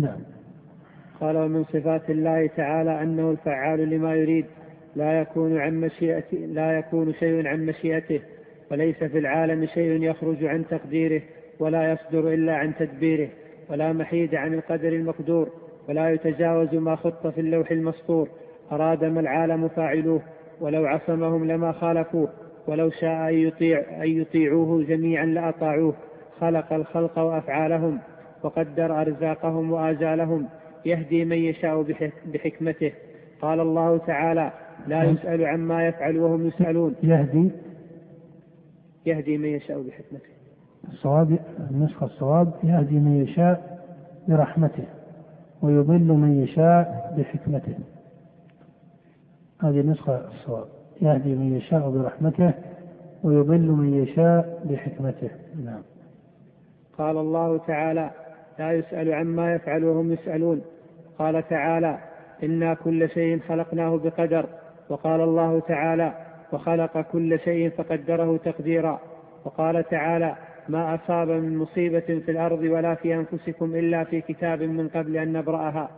[0.00, 0.20] نعم.
[1.20, 4.46] قال ومن صفات الله تعالى أنه الفعال لما يريد
[4.96, 8.20] لا يكون عن مشيئته لا يكون شيء عن مشيئته
[8.70, 11.22] وليس في العالم شيء يخرج عن تقديره
[11.60, 13.28] ولا يصدر إلا عن تدبيره
[13.70, 15.48] ولا محيد عن القدر المقدور
[15.88, 18.28] ولا يتجاوز ما خط في اللوح المسطور.
[18.72, 20.22] أراد ما العالم فاعلوه
[20.60, 22.28] ولو عصمهم لما خالفوه
[22.66, 25.94] ولو شاء أن, يطيع أن يطيعوه جميعا لأطاعوه.
[26.40, 27.98] خلق الخلق وأفعالهم.
[28.42, 30.48] وقدر أرزاقهم وآجالهم
[30.86, 31.82] يهدي من يشاء
[32.26, 32.92] بحكمته.
[33.40, 34.52] قال الله تعالى
[34.86, 35.02] لا.
[35.04, 36.94] يسأل عما يفعل وهم يسألون.
[37.02, 37.50] يهدي.
[39.06, 40.30] يهدي من يشاء بحكمته.
[40.92, 41.38] الصواب
[41.70, 43.78] النسخة الصواب يهدي من يشاء
[44.28, 44.84] برحمته
[45.62, 47.74] ويضل من يشاء بحكمته.
[49.62, 50.66] هذه النسخة الصواب
[51.02, 52.54] يهدي من يشاء برحمته
[53.22, 55.30] ويضل من يشاء بحكمته.
[55.64, 55.82] نعم.
[56.98, 58.10] قال الله تعالى
[58.58, 60.62] لا يسأل عما يفعل وهم يسألون.
[61.18, 61.98] قال تعالى
[62.42, 64.46] إنا كل شيء خلقناه بقدر
[64.88, 66.12] وقال الله تعالى
[66.52, 69.00] وخلق كل شيء فقدره تقديرا.
[69.44, 70.36] وقال تعالى
[70.68, 75.32] ما أصاب من مصيبة في الأرض ولا في أنفسكم إلا في كتاب من قبل أن
[75.32, 75.90] نبرأها.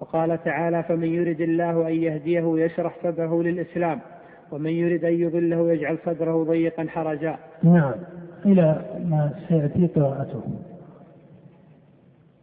[0.00, 4.00] وقال تعالى فمن يرد الله أن يهديه يشرح صدره للإسلام
[4.52, 7.36] ومن يرد أن يضله يجعل صدره ضيقا حرجا.
[7.62, 7.94] نعم
[8.46, 10.42] إلى ما سيأتي قراءته.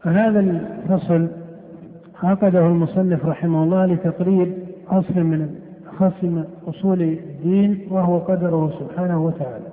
[0.05, 1.27] هذا الفصل
[2.23, 4.53] عقده المصنف رحمه الله لتقريب
[4.89, 5.49] أصل من
[5.97, 9.65] خصم أصول الدين وهو قدره سبحانه وتعالى.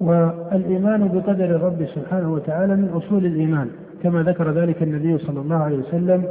[0.00, 3.68] والإيمان بقدر الرب سبحانه وتعالى من أصول الإيمان
[4.02, 6.24] كما ذكر ذلك النبي صلى الله عليه وسلم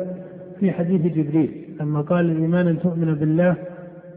[0.59, 3.55] في حديث جبريل لما قال الإيمان أن تؤمن بالله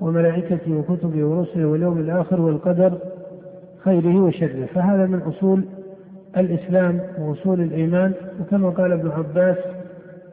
[0.00, 2.92] وملائكته وكتبه ورسله واليوم الآخر والقدر
[3.84, 4.66] خيره وشره.
[4.74, 5.64] فهذا من أصول
[6.36, 9.56] الإسلام وأصول الإيمان وكما قال ابن عباس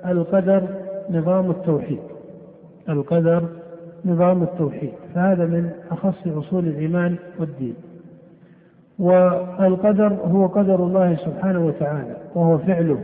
[0.06, 0.64] القدر
[1.10, 2.00] نظام التوحيد.
[2.90, 3.44] القدر
[4.06, 4.92] نظام التوحيد.
[5.16, 7.76] فهذا من أخص أصول الإيمان والدين.
[9.00, 13.00] والقدر هو قدر الله سبحانه وتعالى وهو فعله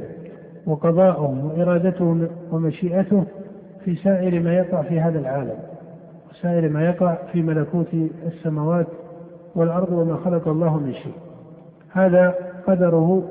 [0.66, 3.24] وقضاؤه وإرادته ومشيئته
[3.86, 5.60] في سائر ما يقع في هذا العالم
[6.32, 7.88] وسائر ما يقع في ملكوت
[8.28, 8.88] السماوات
[9.56, 11.14] والأرض وما خلق الله من شيء.
[11.92, 12.36] هذا
[12.70, 13.24] قدره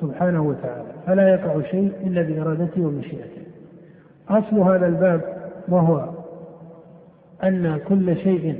[0.00, 3.42] سبحانه وتعالى فلا يقع شيء إلا بإرادته ومشيئته.
[4.28, 5.20] أصل هذا الباب
[5.68, 6.08] وهو
[7.44, 8.54] أن كل شيء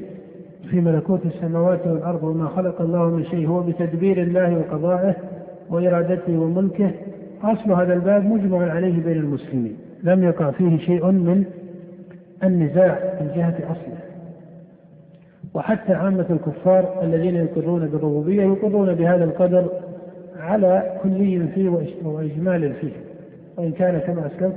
[0.70, 5.14] في ملكوت السماوات والأرض وما خلق الله من شيء هو بتدبير الله وقضائه
[5.70, 6.90] وإرادته وملكه.
[7.42, 9.76] أصل هذا الباب مجمع عليه بين المسلمين.
[10.02, 11.44] لم يقع فيه شيء من
[12.44, 13.98] النزاع من جهة أصله.
[15.54, 19.70] وحتى عامة الكفار الذين يقرون بالربوبية يقرون بهذا القدر
[20.42, 21.68] على كلي فيه
[22.04, 22.92] وإجمال فيه
[23.56, 24.56] وإن كان كما أسلمت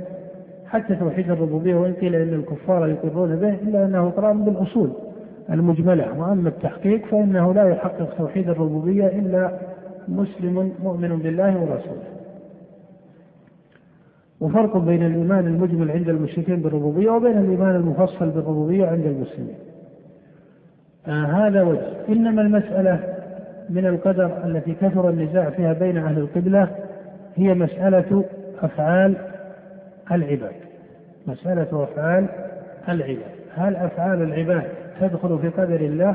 [0.66, 4.92] حتى توحيد الربوبية وإن قيل إن الكفار يقرون به إلا أنه إقرار بالأصول
[5.50, 9.58] المجملة وأما التحقيق فإنه لا يحقق توحيد الربوبية إلا
[10.08, 12.02] مسلم مؤمن بالله ورسوله.
[14.40, 19.54] وفرق بين الإيمان المجمل عند المشركين بالربوبية وبين الإيمان المفصل بالربوبية عند المسلمين.
[21.06, 21.86] آه هذا وجه.
[22.08, 23.15] إنما المسألة
[23.70, 26.68] من القدر التي كثر النزاع فيها بين أهل القبلة
[27.36, 28.24] هي مسألة
[28.62, 29.16] أفعال
[30.12, 30.52] العباد.
[31.26, 32.26] مسألة أفعال
[32.88, 33.36] العباد.
[33.54, 34.62] هل أفعال العباد
[35.00, 36.14] تدخل في قدر الله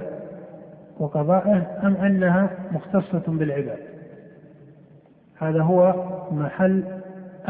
[0.99, 3.77] وقضائه أم أنها مختصة بالعباد؟
[5.39, 5.95] هذا هو
[6.31, 6.83] محل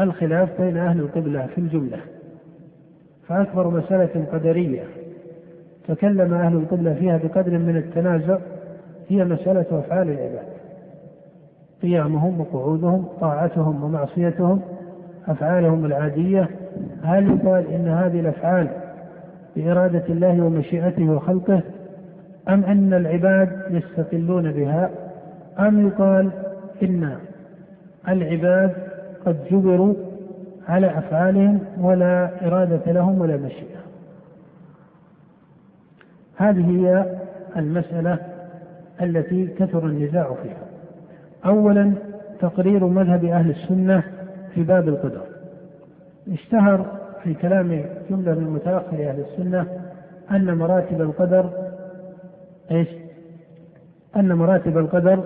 [0.00, 1.98] الخلاف بين أهل القبلة في الجملة.
[3.28, 4.82] فأكبر مسألة قدرية
[5.88, 8.38] تكلم أهل القبلة فيها بقدر من التنازع
[9.08, 10.46] هي مسألة أفعال العباد.
[11.82, 14.60] قيامهم وقعودهم طاعتهم ومعصيتهم
[15.28, 16.48] أفعالهم العادية.
[17.02, 18.68] هل يقال إن هذه الأفعال
[19.56, 21.62] بإرادة الله ومشيئته وخلقه
[22.48, 24.90] أم أن العباد يستقلون بها؟
[25.58, 26.30] أم يقال
[26.82, 27.16] إن
[28.08, 28.72] العباد
[29.26, 29.94] قد جبروا
[30.68, 33.82] على أفعالهم ولا إرادة لهم ولا مشيئة؟
[36.36, 37.06] هذه هي
[37.56, 38.18] المسألة
[39.02, 40.66] التي كثر النزاع فيها.
[41.46, 41.92] أولا
[42.40, 44.02] تقرير مذهب أهل السنة
[44.54, 45.22] في باب القدر.
[46.28, 46.86] اشتهر
[47.22, 49.66] في كلام جملة من متأخر أهل السنة
[50.30, 51.50] أن مراتب القدر
[52.70, 52.88] إيش؟
[54.16, 55.24] أن مراتب القدر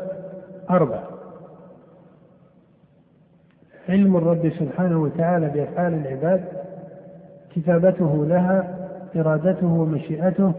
[0.70, 1.00] أربع.
[3.88, 6.44] علم الرب سبحانه وتعالى بأفعال العباد
[7.54, 10.52] كتابته لها إرادته ومشيئته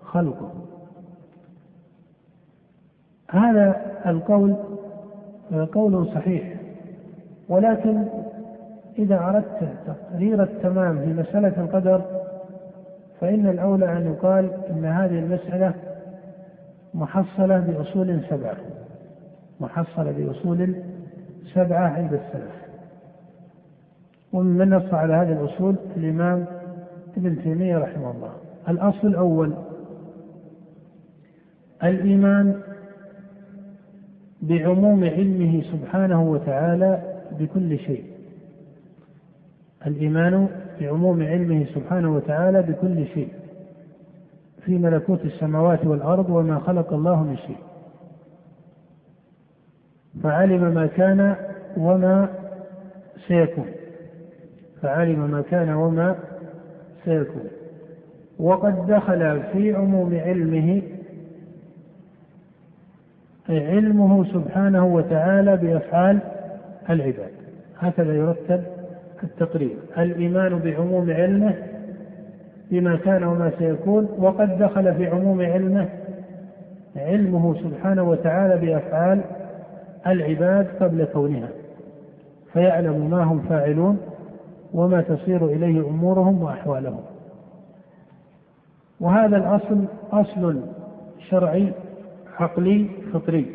[0.00, 0.63] خلقه.
[3.34, 3.76] هذا
[4.06, 4.56] القول
[5.72, 6.54] قول صحيح.
[7.48, 8.04] ولكن
[8.98, 12.02] إذا أردت تقرير التمام في مسألة القدر
[13.20, 15.74] فإن الأولى أن يقال أن هذه المسألة
[16.94, 18.56] محصلة بأصول سبعة.
[19.60, 20.76] محصلة بأصول
[21.54, 22.64] سبعة عند السلف.
[24.32, 26.44] ومن نص على هذه الأصول الإمام
[27.16, 28.32] ابن تيمية رحمه الله.
[28.68, 29.54] الأصل الأول
[31.82, 32.60] الإيمان
[34.48, 37.02] بعموم علمه سبحانه وتعالى
[37.40, 38.04] بكل شيء.
[39.86, 40.48] الإيمان
[40.80, 43.28] بعموم علمه سبحانه وتعالى بكل شيء.
[44.64, 47.56] في ملكوت السماوات والأرض وما خلق الله من شيء.
[50.22, 51.36] فعلم ما كان
[51.76, 52.28] وما
[53.28, 53.66] سيكون.
[54.82, 56.16] فعلم ما كان وما
[57.04, 57.48] سيكون.
[58.38, 60.82] وقد دخل في عموم علمه
[63.48, 66.18] علمه سبحانه وتعالى بأفعال
[66.90, 67.30] العباد.
[67.78, 68.62] هكذا يرتب
[69.22, 69.76] التقرير.
[69.98, 71.54] الإيمان بعموم علمه
[72.70, 75.88] بما كان وما سيكون وقد دخل في عموم علمه
[76.96, 79.20] علمه سبحانه وتعالى بأفعال
[80.06, 81.48] العباد قبل كونها.
[82.52, 83.98] فيعلم ما هم فاعلون
[84.74, 87.00] وما تصير إليه أمورهم وأحوالهم.
[89.00, 90.60] وهذا الأصل أصل
[91.30, 91.72] شرعي
[92.38, 93.46] عقلي فطري.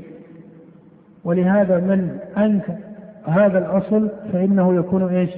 [1.23, 2.75] ولهذا من انكر
[3.25, 5.29] هذا الأصل فإنه يكون إيش؟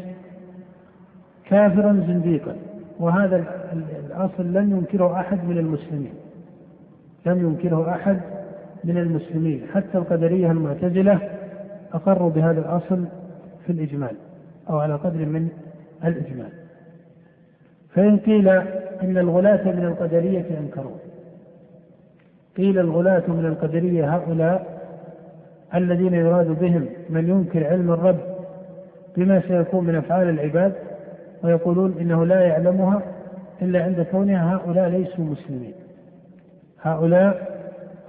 [1.46, 2.56] كافرا زنديقا.
[3.00, 3.46] وهذا
[4.08, 6.14] الأصل لم ينكره أحد من المسلمين.
[7.26, 8.20] لم ينكره أحد
[8.84, 9.62] من المسلمين.
[9.74, 11.20] حتى القدرية المعتزلة
[11.94, 13.06] أقروا بهذا الأصل
[13.66, 14.16] في الإجمال
[14.70, 15.48] أو على قدر من
[16.06, 16.50] الإجمال.
[17.96, 18.50] فإن قيل
[19.04, 21.11] إن الغلاة من القدرية أنكروا.
[22.58, 24.82] قيل الغلاة من القدرية هؤلاء
[25.76, 28.18] الذين يراد بهم من ينكر علم الرب
[29.18, 30.74] بما سيكون من أفعال العباد
[31.44, 33.02] ويقولون إنه لا يعلمها
[33.62, 35.74] إلا عند كونها هؤلاء ليسوا مسلمين
[36.82, 37.52] هؤلاء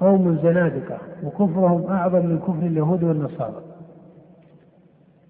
[0.00, 3.62] قوم زنادقة وكفرهم أعظم من كفر اليهود والنصارى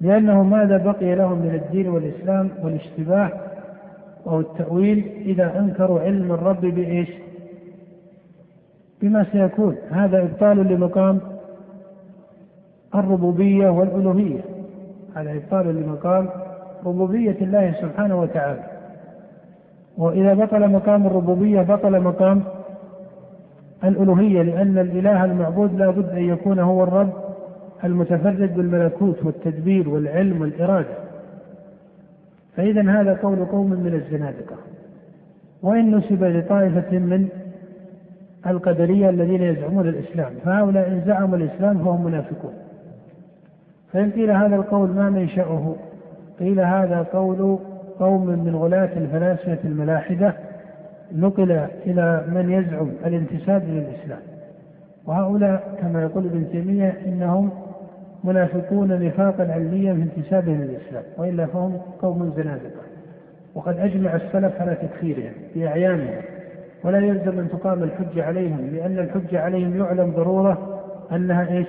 [0.01, 3.31] لأنه ماذا بقي لهم من الدين والإسلام والاشتباه
[4.27, 7.09] أو التأويل إذا أنكروا علم الرب بإيش؟
[9.03, 9.77] بما سيكون.
[9.91, 11.21] هذا إبطال لمقام
[12.95, 14.41] الربوبية والألوهية.
[15.15, 16.29] هذا إبطال لمقام
[16.87, 18.65] ربوبية الله سبحانه وتعالى.
[19.99, 22.43] وإذا بطل مقام الربوبية بطل مقام
[23.85, 27.13] الألوهية لأن الإله المعبود لا بد أن يكون هو الرب
[27.85, 30.97] المتفرد بالملكوت والتدبير والعلم والإرادة.
[32.57, 34.57] فإذا هذا قول قوم من الزنادقة.
[35.63, 37.29] وإن نسب لطائفة من
[38.47, 40.33] القدرية الذين يزعمون الإسلام.
[40.45, 42.53] فهؤلاء إن زعموا الإسلام فهم منافقون
[43.93, 45.77] فإن قيل هذا القول ما منشأه
[46.39, 47.59] قيل هذا قول
[47.99, 50.35] قوم من غلاة الفلاسفة الملاحدة
[51.13, 51.51] نقل
[51.87, 54.21] إلى من يزعم الانتساب للإسلام
[55.07, 57.51] وهؤلاء كما يقول ابن تيمية إنهم
[58.25, 62.83] منافقون نفاقا علميا في انتسابهم للاسلام وإلا فهم قوم زنادقة.
[63.55, 66.23] وقد أجمع السلف على تكفيرهم بأعيانهم.
[66.85, 70.81] ولا يلزم أن تقام الحجه عليهم لأن الحجه عليهم يعلم ضرورة
[71.13, 71.69] أنها إيش؟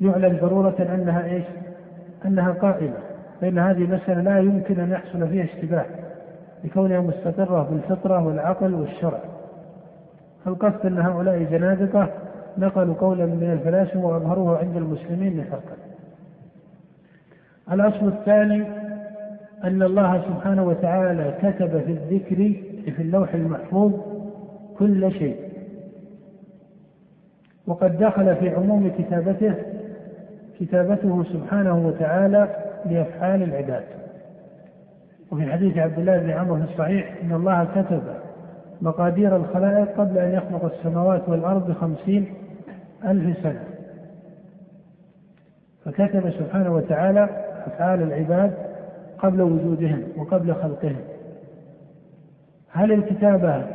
[0.00, 1.44] يعلم ضرورة أنها إيش؟
[2.26, 2.98] أنها قائمه
[3.40, 5.84] فإن هذه مساله لا يمكن أن يحصل فيها اشتباه
[6.64, 9.20] لكونها مستقرة بالفطره والعقل والشرع
[10.46, 12.08] القصد أن هؤلاء زنادقه
[12.58, 15.76] نقلوا قولا من الفلاسفه وأظهروه عند المسلمين نفاقا.
[17.72, 18.62] الأصل الثاني
[19.64, 23.92] أن الله سبحانه وتعالى كتب في الذكر في اللوح المحفوظ
[24.78, 25.36] كل شيء.
[27.66, 29.54] وقد دخل في عموم كتابته
[30.60, 32.48] كتابته سبحانه وتعالى
[32.86, 33.84] لأفعال العباد.
[35.32, 38.02] وفي حديث عبد الله بن عمرو في الصحيح إن الله كتب
[38.82, 42.34] مقادير الخلائق قبل أن يخلق السماوات والأرض بخمسين
[43.04, 43.64] ألف سنة
[45.84, 47.28] فكتب سبحانه وتعالى
[47.66, 48.54] أفعال العباد
[49.18, 50.96] قبل وجودهم وقبل خلقهم
[52.72, 53.66] هل الكتابة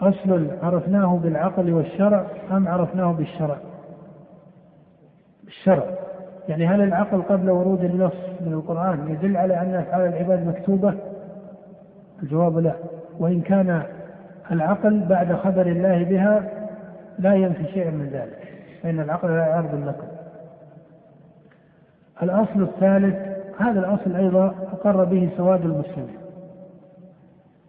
[0.00, 3.56] أصل عرفناه بالعقل والشرع أم عرفناه بالشرع؟
[5.44, 5.84] بالشرع
[6.48, 10.94] يعني هل العقل قبل ورود النص من القرآن يدل على أن أفعال العباد مكتوبة؟
[12.22, 12.74] الجواب لا
[13.18, 13.82] وإن كان
[14.50, 16.42] العقل بعد خبر الله بها
[17.18, 20.06] لا ينفي شيئا من ذلك فإن العقل لا يعارض النقل
[22.22, 23.16] الأصل الثالث
[23.58, 26.21] هذا الأصل أيضا أقر به سواد المسلمين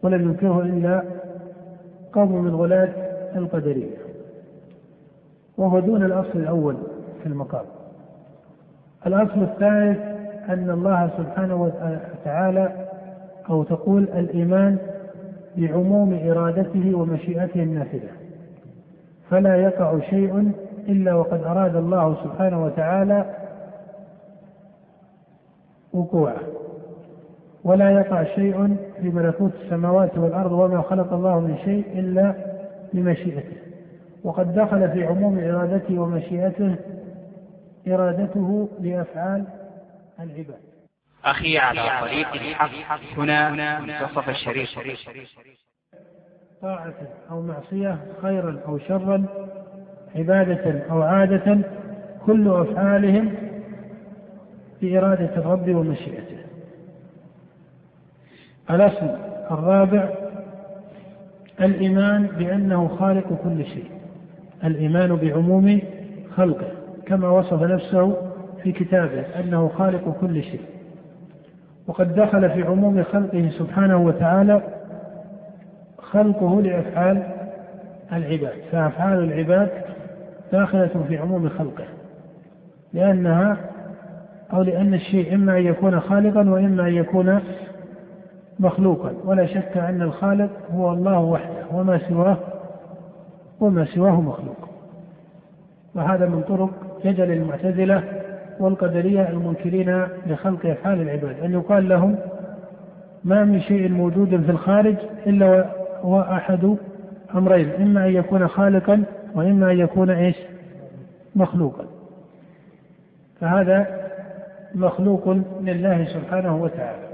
[0.03, 1.03] ولم ينكره إلا
[2.13, 2.89] قوم من غلاة
[3.36, 3.98] القدرية.
[5.57, 6.75] وهو دون الأصل الأول
[7.24, 7.65] في المقام.
[9.07, 10.00] الأصل الثالث
[10.50, 11.72] أن الله سبحانه
[12.22, 12.88] وتعالى
[13.50, 14.77] أو تقول الإيمان
[15.57, 18.10] بعموم إرادته ومشيئته النافذة.
[19.29, 20.51] فلا يقع شيء
[20.88, 23.25] إلا وقد أراد الله سبحانه وتعالى
[25.93, 26.39] وقوعه.
[27.63, 32.36] ولا يقع شيء في ملكوت السماوات والأرض وما خلق الله من شيء إلا
[32.93, 33.58] بمشيئته.
[34.24, 36.75] وقد دخل في عموم إرادته ومشيئته
[37.88, 39.46] إرادته لأفعال
[40.20, 40.60] العباد.
[41.25, 44.70] أخي على طريق الحق هنا منتصف الشريف.
[46.62, 46.93] طاعة
[47.32, 49.25] أو معصية خيرا أو شرا
[50.15, 51.60] عبادة أو عادة
[52.25, 53.34] كل أفعالهم
[54.82, 56.42] بإرادة الرب ومشيئته.
[58.70, 59.10] الأصل
[59.51, 60.10] الرابع
[61.62, 63.86] الإيمان بأنه خالق كل شيء.
[64.63, 65.82] الإيمان بعموم
[66.36, 66.67] خلقه
[67.05, 68.17] كما وصف نفسه
[68.63, 70.62] في كتابه أنه خالق كل شيء.
[71.88, 74.62] وقد دخل في عموم خلقه سبحانه وتعالى
[75.98, 77.24] خلقه لأفعال
[78.13, 78.53] العباد.
[78.72, 79.70] فأفعال العباد
[80.51, 81.86] داخلة في عموم خلقه
[82.93, 83.58] لأنها
[84.53, 87.39] أو لأن الشيء إما أن يكون خالقا وإما أن يكون
[88.60, 89.13] مخلوقا.
[89.25, 92.38] ولا شك أن الخالق هو الله وحده وما سواه
[93.60, 94.69] وما سواه مخلوق.
[95.95, 96.69] وهذا من طرق
[97.05, 98.03] جدل المعتزلة
[98.60, 101.39] والقدرية المنكرين لخلق أفعال العباد.
[101.43, 102.15] أن يقال لهم
[103.24, 104.95] ما من شيء موجود في الخارج
[105.27, 105.65] إلا
[106.01, 106.75] هو أحد
[107.36, 109.03] أمرين إما أن يكون خالقا
[109.36, 110.36] وإما أن يكون إيش؟
[111.36, 111.86] مخلوقا.
[113.41, 113.88] فهذا
[114.75, 115.29] مخلوق
[115.62, 117.12] لله سبحانه وتعالى.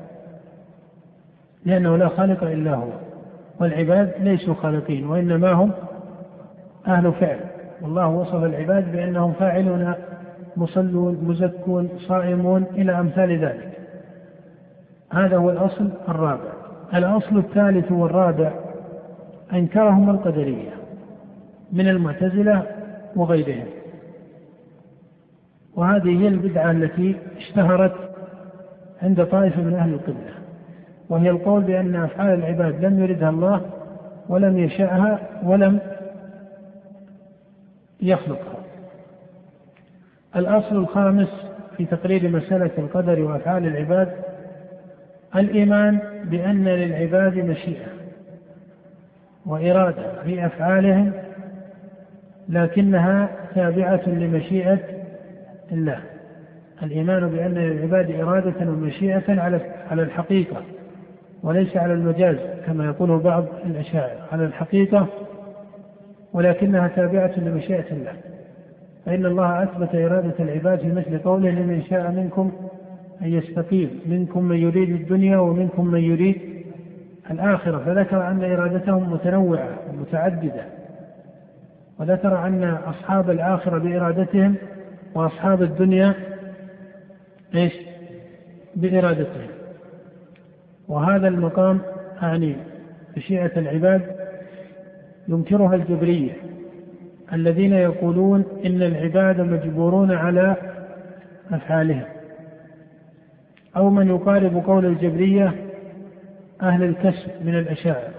[1.66, 2.90] لأنه لا خالق إلا هو.
[3.60, 5.72] والعباد ليسوا خالقين وإنما هم
[6.88, 7.40] أهل فعل.
[7.82, 9.94] والله وصف العباد بأنهم فاعلون
[10.58, 13.70] مصلون مزكون صائمون إلى أمثال ذلك.
[15.12, 16.52] هذا هو الأصل الرابع.
[16.94, 18.52] الأصل الثالث والرابع
[19.54, 20.72] أنكرهم القدرية
[21.72, 22.64] من المعتزلة
[23.16, 23.68] وغيرهم.
[25.76, 27.96] وهذه هي البدعة التي اشتهرت
[29.02, 30.39] عند طائفة من أهل القبلة.
[31.10, 33.62] وهي القول بأن أفعال العباد لم يردها الله
[34.30, 35.80] ولم يشاءها ولم
[38.02, 38.60] يخلقها.
[40.36, 41.30] الأصل الخامس
[41.78, 44.12] في تقرير مسألة القدر وأفعال العباد
[45.36, 47.88] الإيمان بأن للعباد مشيئة
[49.46, 51.12] وإرادة في أفعالهم
[52.50, 54.80] لكنها تابعة لمشيئة
[55.72, 56.00] الله.
[56.84, 59.60] الإيمان بأن للعباد إرادة ومشيئة على
[59.92, 60.64] على الحقيقة.
[61.44, 65.08] وليس على المجاز كما يقوله بعض الأشاعرة على الحقيقة
[66.34, 68.14] ولكنها تابعة لمشيئة الله.
[69.06, 72.52] فإن الله أثبت إرادة العباد في مثل قوله لمن شاء منكم
[73.22, 76.36] أن يستقيم منكم من يريد الدنيا ومنكم من يريد
[77.32, 77.78] الآخرة.
[77.78, 80.66] فذكر أن إرادتهم متنوعة ومتعددة
[82.00, 84.56] وذكر أن أصحاب الآخرة بإرادتهم
[85.16, 86.14] وأصحاب الدنيا
[87.56, 87.74] إيش؟
[88.76, 89.59] بإرادتهم.
[90.90, 91.82] وهذا المقام
[92.24, 92.56] أعني
[93.18, 94.02] مشيئة العباد
[95.28, 96.32] ينكرها الجبرية
[97.34, 100.56] الذين يقولون إن العباد مجبورون على
[101.52, 102.06] أفعالهم.
[103.78, 105.56] أو من يقارب قول الجبرية
[106.62, 108.14] أهل الكسب من الأشاعرة.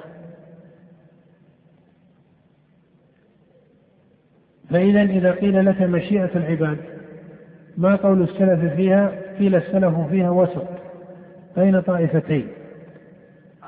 [4.70, 6.78] فإذا إذا قيل لك مشيئة العباد
[7.76, 10.66] ما قول السلف فيها؟ قيل السلف فيها وسط
[11.56, 12.59] بين طائفتين.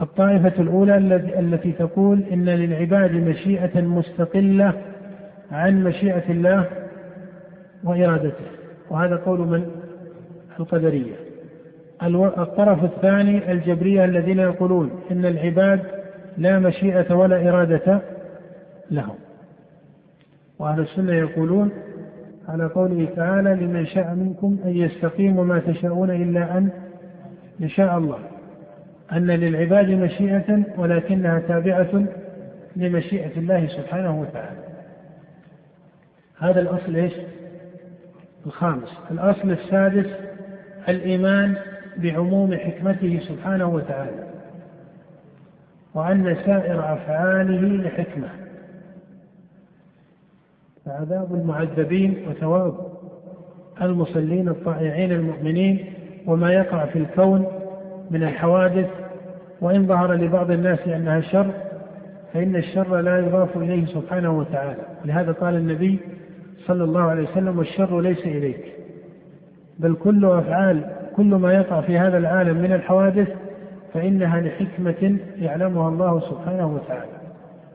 [0.01, 0.97] الطائفة الأولى
[1.39, 4.73] التي تقول إن للعباد مشيئة مستقلة
[5.53, 6.67] عن مشيئة الله
[7.85, 8.45] وإرادته.
[8.91, 9.71] وهذا قول من؟
[10.61, 11.15] القدرية.
[12.39, 15.81] الطرف الثاني الجبرية الذين يقولون إن العباد
[16.39, 18.01] لا مشيئة ولا إرادة
[18.91, 19.17] لهم.
[20.59, 21.71] وأهل السنة يقولون
[22.49, 26.71] على قوله تعالى لمن شاء منكم أن يستقيم وما تشاءون إلا أن
[27.61, 28.19] يشاء الله.
[29.13, 32.05] أن للعباد مشيئة ولكنها تابعة
[32.77, 34.63] لمشيئة الله سبحانه وتعالى.
[36.39, 37.13] هذا الأصل إيش؟
[38.47, 38.89] الخامس.
[39.11, 40.07] الأصل السادس
[40.89, 41.57] الإيمان
[41.97, 44.27] بعموم حكمته سبحانه وتعالى
[45.95, 48.29] وأن سائر أفعاله لحكمة.
[50.87, 52.75] فعذاب المعذبين وثواب
[53.83, 55.93] المصلين الطائعين المؤمنين
[56.27, 57.47] وما يقع في الكون
[58.11, 59.02] من الحوادث
[59.63, 61.51] وإن ظهر لبعض الناس أنها شر
[62.33, 64.83] فإن الشر لا يضاف إليه سبحانه وتعالى.
[65.05, 65.99] لهذا قال النبي
[66.67, 68.73] صلى الله عليه وسلم والشر ليس إليك.
[69.79, 70.85] بل كل أفعال
[71.17, 73.29] كل ما يقع في هذا العالم من الحوادث
[73.95, 77.13] فإنها لحكمة يعلمها الله سبحانه وتعالى.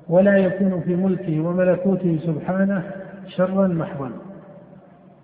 [0.10, 2.84] ولا يكون في ملكه وملكوته سبحانه
[3.28, 4.12] شرا محضا.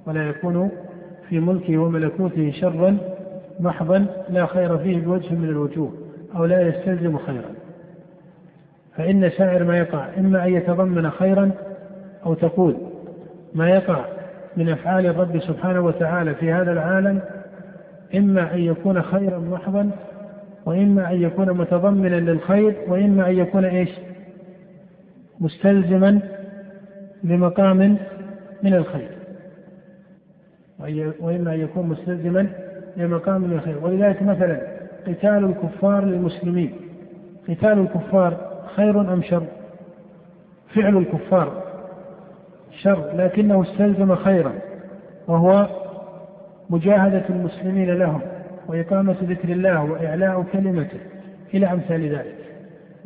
[0.08, 0.72] ولا يكون
[1.30, 2.98] في ملكه وملكوته شرا
[3.60, 6.03] محضا لا خير فيه بوجه من الوجوه.
[6.36, 7.54] أو لا يستلزم خيرا.
[8.98, 11.52] فإن سائر ما يقع إما أن يتضمن خيرا
[12.26, 12.78] أو تقول
[13.54, 14.06] ما يقع
[14.58, 17.22] من أفعال الرب سبحانه وتعالى في هذا العالم
[18.16, 19.92] إما أن يكون خيرا محضا
[20.66, 23.90] وإما أن يكون متضمنا للخير وإما أن يكون إيش؟
[25.40, 26.20] مستلزما
[27.24, 27.98] لمقام
[28.64, 29.10] من الخير.
[31.20, 32.48] وإما أن يكون مستلزما
[32.98, 33.86] لمقام من الخير.
[33.86, 34.73] ولذلك مثلا
[35.08, 36.74] قتال الكفار للمسلمين.
[37.50, 38.38] قتال الكفار
[38.76, 39.44] خير أم شر؟
[40.76, 41.64] فعل الكفار
[42.82, 44.54] شر لكنه استلزم خيرا
[45.28, 45.68] وهو
[46.70, 48.22] مجاهدة المسلمين لهم
[48.68, 51.00] وإقامة ذكر الله وإعلاء كلمته
[51.54, 52.36] إلى أمثال ذلك.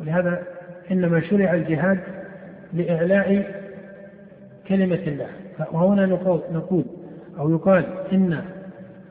[0.00, 0.42] ولهذا
[0.90, 1.98] إنما شرع الجهاد
[2.72, 3.46] لإعلاء
[4.68, 5.28] كلمة الله.
[5.72, 6.06] وهنا
[6.52, 6.84] نقول,
[7.38, 8.42] أو يقال إن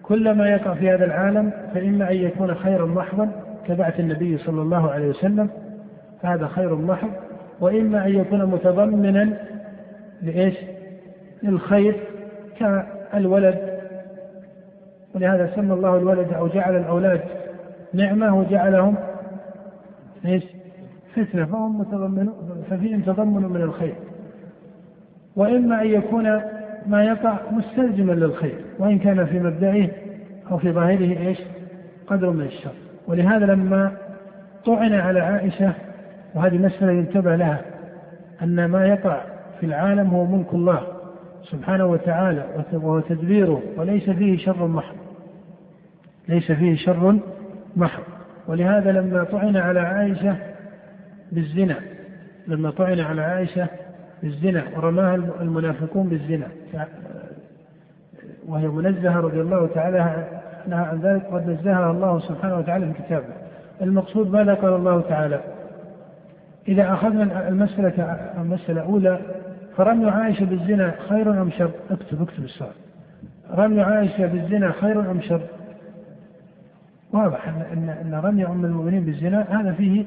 [0.08, 3.32] كل ما يقع في هذا العالم فإما أن يكون خيرا محضا
[3.68, 5.50] كبعث النبي صلى الله عليه وسلم
[6.22, 7.10] فهذا خير محض
[7.62, 9.38] وإما أن يكون متضمنا
[10.22, 10.56] لإيش؟
[11.44, 12.00] للخير
[12.60, 13.80] كالولد
[15.16, 17.22] ولهذا سمى الله الولد أو جعل الأولاد
[17.94, 18.96] نعمة وجعلهم
[20.26, 20.44] إيش؟
[21.16, 23.96] فتنة فهم متضمنون ففيهم تضمن من الخير
[25.36, 26.42] وإما أن يكون
[26.88, 29.90] ما يقع مستلزما للخير وإن كان في مبدئه
[30.52, 31.38] أو في ظاهره إيش؟
[32.08, 32.74] قدر من الشر.
[33.08, 33.92] ولهذا لما
[34.66, 35.74] طعن على عائشة
[36.36, 37.62] وهذه مسألة ينتبه لها
[38.42, 39.22] أن ما يقع
[39.60, 40.82] في العالم هو ملك الله
[41.44, 44.96] سبحانه وتعالى وهو تدبيره وليس فيه شر محض.
[46.28, 47.20] ليس فيه شر
[47.76, 48.04] محض.
[48.48, 50.36] ولهذا لما طعن على عائشة
[51.32, 51.76] بالزنا
[52.48, 53.68] لما طعن على عائشة
[54.24, 56.48] بالزنا ورماها المنافقون بالزنا
[58.48, 60.00] وهي منزهة رضي الله تعالى
[60.68, 63.26] عنها عن ذلك قد نزهها الله سبحانه وتعالى في كتابه
[63.82, 65.40] المقصود ماذا قال الله تعالى
[66.68, 69.20] إذا أخذنا المسألة المسألة الأولى
[69.78, 72.72] فرمي عائشة بالزنا خير أم شر؟ اكتب اكتب السؤال.
[73.52, 75.42] رمي عائشة بالزنا خير أم شر؟
[77.14, 80.06] واضح أن أن أن رمي أم المؤمنين بالزنا هذا فيه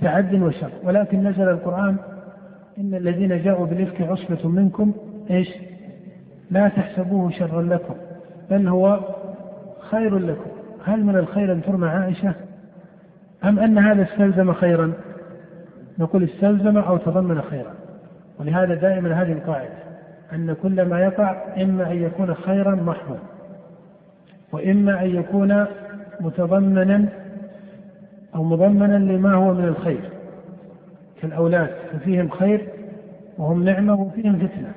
[0.00, 1.96] تعد وشر، ولكن نزل القرآن
[2.78, 4.92] إن الذين جاءوا بالإفك عصبة منكم
[5.30, 5.48] إيش؟
[6.52, 7.94] لا تحسبوه شرا لكم
[8.50, 9.00] بل هو
[9.90, 10.50] خير لكم.
[10.84, 12.34] هل من الخير أن ترمى عائشة؟
[13.44, 14.92] أم أن هذا استلزم خيرا؟
[15.98, 17.74] نقول استلزم أو تضمن خيرا.
[18.40, 19.74] ولهذا دائما هذه القاعدة
[20.32, 23.18] أن كل ما يقع إما أن يكون خيرا محضا
[24.52, 25.66] وإما أن يكون
[26.20, 27.08] متضمنا
[28.34, 30.10] أو مضمنا لما هو من الخير.
[31.22, 32.68] كالأولاد ففيهم خير
[33.38, 34.72] وهم نعمة وفيهم فتنة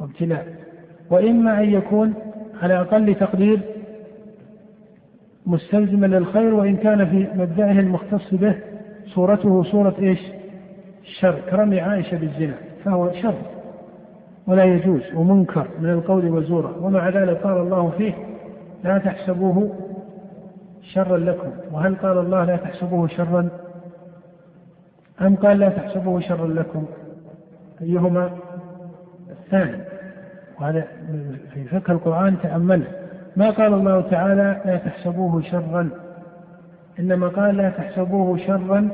[0.00, 0.65] وابتلاء.
[1.10, 2.14] وإما أن يكون
[2.62, 3.60] على أقل تقدير
[5.46, 8.56] مستلزما للخير وإن كان في مبدأه المختص به
[9.06, 10.20] صورته صورة إيش؟
[11.02, 13.34] الشر كرمي عائشة بالزنا فهو شر
[14.46, 18.14] ولا يجوز ومنكر من القول والزورة ومع ذلك قال الله فيه
[18.84, 19.72] لا تحسبوه
[20.82, 21.50] شرا لكم.
[21.72, 23.48] وهل قال الله لا تحسبوه شرا؟
[25.20, 26.84] أم قال لا تحسبوه شرا لكم؟
[27.82, 28.30] أيهما
[29.30, 29.85] الثاني؟
[30.60, 30.84] وهذا
[31.54, 32.86] في فقه القرآن تأمله.
[33.36, 35.88] ما قال الله تعالى لا تحسبوه شرا.
[36.98, 38.88] إنما قال لا تحسبوه شرا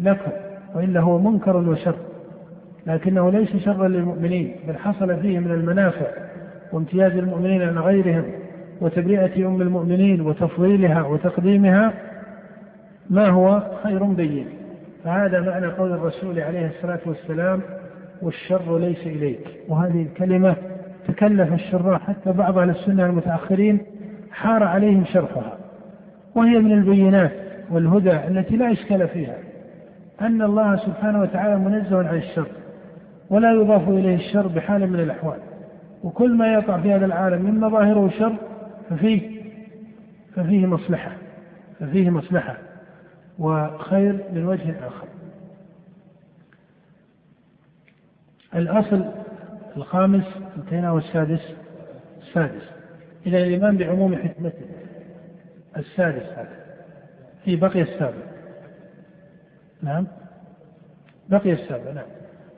[0.00, 0.30] لكم
[0.74, 1.94] وإلا هو منكر وشر.
[2.86, 6.06] لكنه ليس شرا للمؤمنين بل حصل فيه من المنافع
[6.72, 8.24] وامتياز المؤمنين عن غيرهم
[8.80, 11.92] وتبرئة أم المؤمنين وتفضيلها وتقديمها
[13.10, 14.46] ما هو خير بين.
[15.04, 17.60] فهذا معنى قول الرسول عليه الصلاة والسلام
[18.22, 19.48] والشر ليس إليك.
[19.68, 20.56] وهذه الكلمة
[21.08, 23.80] تكلف الشراح حتى بعض أهل السنة المتأخرين
[24.32, 25.58] حار عليهم شرحها.
[26.34, 27.32] وهي من البينات
[27.70, 29.36] والهدى التي لا إشكال فيها.
[30.20, 32.46] أن الله سبحانه وتعالى منزه عن الشر
[33.30, 35.38] ولا يضاف إليه الشر بحال من الأحوال.
[36.04, 38.34] وكل ما يقع في هذا العالم من مظاهره شر
[38.90, 39.34] ففيه
[40.36, 41.10] ففيه مصلحة
[41.80, 42.56] ففيه مصلحة
[43.38, 45.06] وخير من وجه آخر
[48.54, 49.04] الأصل
[49.76, 50.24] الخامس
[50.56, 51.54] انتهينا والسادس
[52.22, 52.62] السادس.
[53.26, 54.66] إلى الإيمان بعموم حكمته.
[55.76, 56.64] السادس هذا.
[57.44, 58.22] في بقي السابع
[59.82, 60.06] نعم.
[61.28, 62.04] بقي السابع نعم.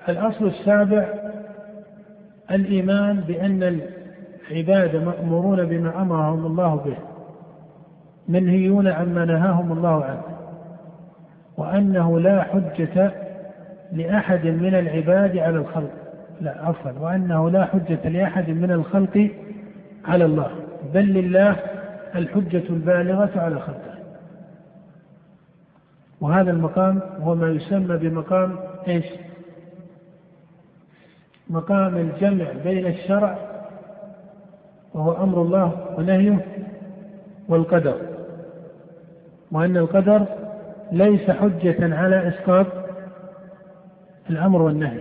[0.09, 1.09] الأصل السابع
[2.50, 3.80] الإيمان بأن
[4.50, 6.96] عباد مأمورون بما أمرهم الله به.
[8.28, 10.22] منهيون عما نهاهم الله عنه.
[11.56, 13.25] وأنه لا حجة
[13.92, 15.90] لأحد من العباد على الخلق.
[16.40, 19.31] لا عفوا وأنه لا حجة لأحد من الخلق
[20.05, 20.51] على الله
[20.94, 21.57] بل لله
[22.14, 23.96] الحجة البالغة على خلقه.
[26.20, 28.57] وهذا المقام هو ما يسمى بمقام
[28.88, 29.07] إيش؟
[31.51, 33.38] مقام الجمع بين الشرع
[34.94, 36.46] وهو أمر الله ونهيه
[37.49, 37.96] والقدر.
[39.53, 40.27] وأن القدر
[40.92, 42.66] ليس حجة على إسقاط
[44.30, 45.00] الأمر والنهي.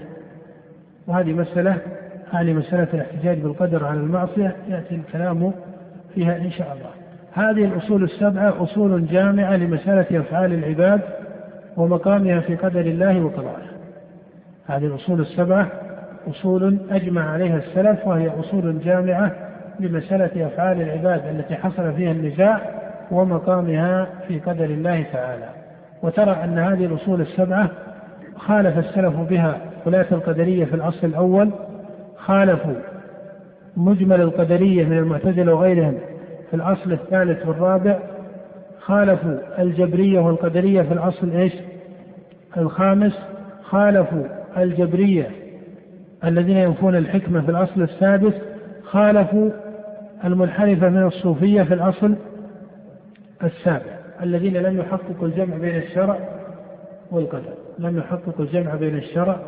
[1.07, 1.77] وهذه مسألة
[2.31, 5.53] هذه مسألة الاحتجاج بالقدر على المعصية يأتي الكلام
[6.15, 6.89] فيها إن شاء الله.
[7.33, 11.01] هذه الأصول السبعة أصول جامعة لمسألة أفعال العباد
[11.77, 13.65] ومقامها في قدر الله وقضائه.
[14.67, 15.71] هذه الأصول السبعة
[16.27, 19.31] أصول أجمع عليها السلف وهي أصول جامعة
[19.79, 22.61] لمسألة أفعال العباد التي حصل فيها النزاع
[23.11, 25.49] ومقامها في قدر الله تعالى.
[26.03, 27.69] وترى أن هذه الأصول السبعة
[28.37, 31.51] خالف السلف بها ولاة القدرية في الأصل الأول
[32.17, 32.75] خالفوا
[33.77, 35.97] مجمل القدرية من المعتزلة وغيرهم
[36.49, 37.99] في الأصل الثالث والرابع
[38.79, 41.53] خالفوا الجبرية والقدرية في الأصل إيش؟
[42.57, 43.19] الخامس
[43.63, 44.23] خالفوا
[44.57, 45.29] الجبرية
[46.23, 48.33] الذين ينفون الحكمة في الأصل السادس
[48.83, 49.49] خالفوا
[50.25, 52.15] المنحرفة من الصوفية في الأصل
[53.43, 56.19] السابع الذين لم يحققوا الجمع بين الشرع
[57.11, 57.64] والقدر.
[57.79, 59.39] لم يحققوا الجمع بين الشرع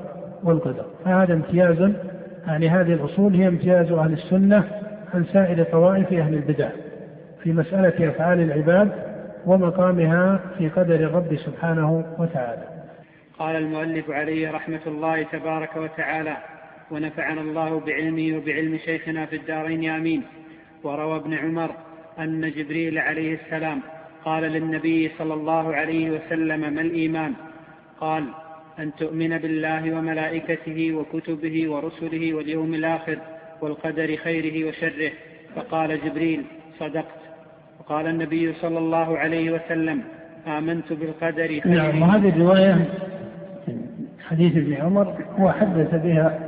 [0.44, 1.92] والقدر فهذا امتياز
[2.48, 4.64] يعني هذه الأصول هي امتياز أهل السنة
[5.14, 6.70] عن سائر طوائف أهل البدع
[7.44, 8.92] في مسألة أفعال العباد
[9.46, 12.64] ومقامها في قدر الرب سبحانه وتعالى.
[13.40, 16.38] قال المؤلف عليه رحمة الله تبارك وتعالى:
[16.92, 20.24] ونفعنا الله بعلمه وبعلم شيخنا في الدارين آمين.
[20.84, 21.72] وروى ابن عمر
[22.20, 23.82] أن جبريل عليه السلام
[24.26, 27.34] قال للنبي صلى الله عليه وسلم ما الإيمان؟
[28.00, 28.24] قال
[28.80, 33.18] أن تؤمن بالله وملائكته وكتبه ورسله واليوم الآخر
[33.62, 35.12] والقدر خيره وشره.
[35.56, 36.44] فقال جبريل
[36.80, 37.22] صدقت.
[37.80, 40.02] وقال النبي صلى الله عليه وسلم
[40.48, 42.86] آمنت بالقدر خيره نعم وهذه الرواية
[44.30, 46.40] حديث ابن عمر هو حدث بها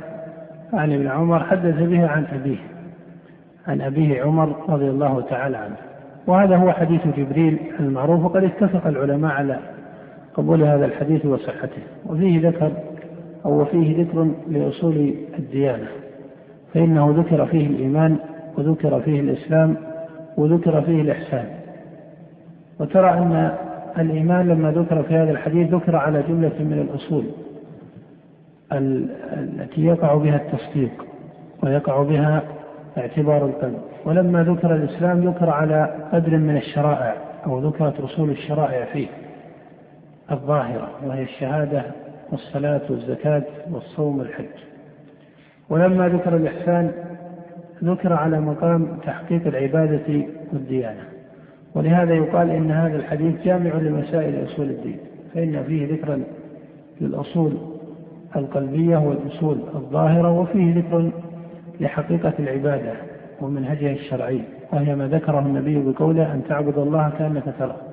[0.72, 2.58] عن ابن عمر حدث بها عن أبيه
[3.66, 5.76] عن أبيه عمر رضي الله تعالى عنه.
[6.26, 9.60] وهذا هو حديث جبريل المعروف وقد اتفق العلماء على
[10.34, 11.82] قبول هذا الحديث وصحته.
[12.06, 12.72] وفيه ذكر
[13.44, 15.86] أو وفيه ذكر لأصول الديانة.
[16.74, 18.16] فإنه ذكر فيه الإيمان
[18.58, 19.76] وذكر فيه الإسلام
[20.36, 21.46] وذكر فيه الإحسان.
[22.80, 23.50] وترى أن
[23.98, 27.24] الإيمان لما ذكر في هذا الحديث ذكر على جملة من الأصول
[28.72, 31.04] التي يقع بها التصديق
[31.62, 32.42] ويقع بها
[32.98, 33.78] اعتبار القلب.
[34.04, 37.14] ولما ذكر الإسلام ذكر على قدر من الشرائع
[37.46, 39.06] أو ذكرت أصول الشرائع فيه.
[40.30, 41.82] الظاهرة وهي الشهادة
[42.32, 44.46] والصلاة والزكاة والصوم والحج.
[45.68, 46.92] ولما ذكر الإحسان
[47.84, 51.04] ذكر على مقام تحقيق العبادة والديانة.
[51.74, 54.98] ولهذا يقال إن هذا الحديث جامع لمسائل أصول الدين
[55.34, 56.22] فإن فيه ذكرا
[57.00, 57.56] للأصول
[58.36, 61.10] القلبية والأصول الظاهرة وفيه ذكر
[61.80, 62.92] لحقيقة العبادة
[63.40, 67.89] ومنهجها الشرعي وهي ما ذكره النبي بقوله أن تعبد الله كأنك تراه.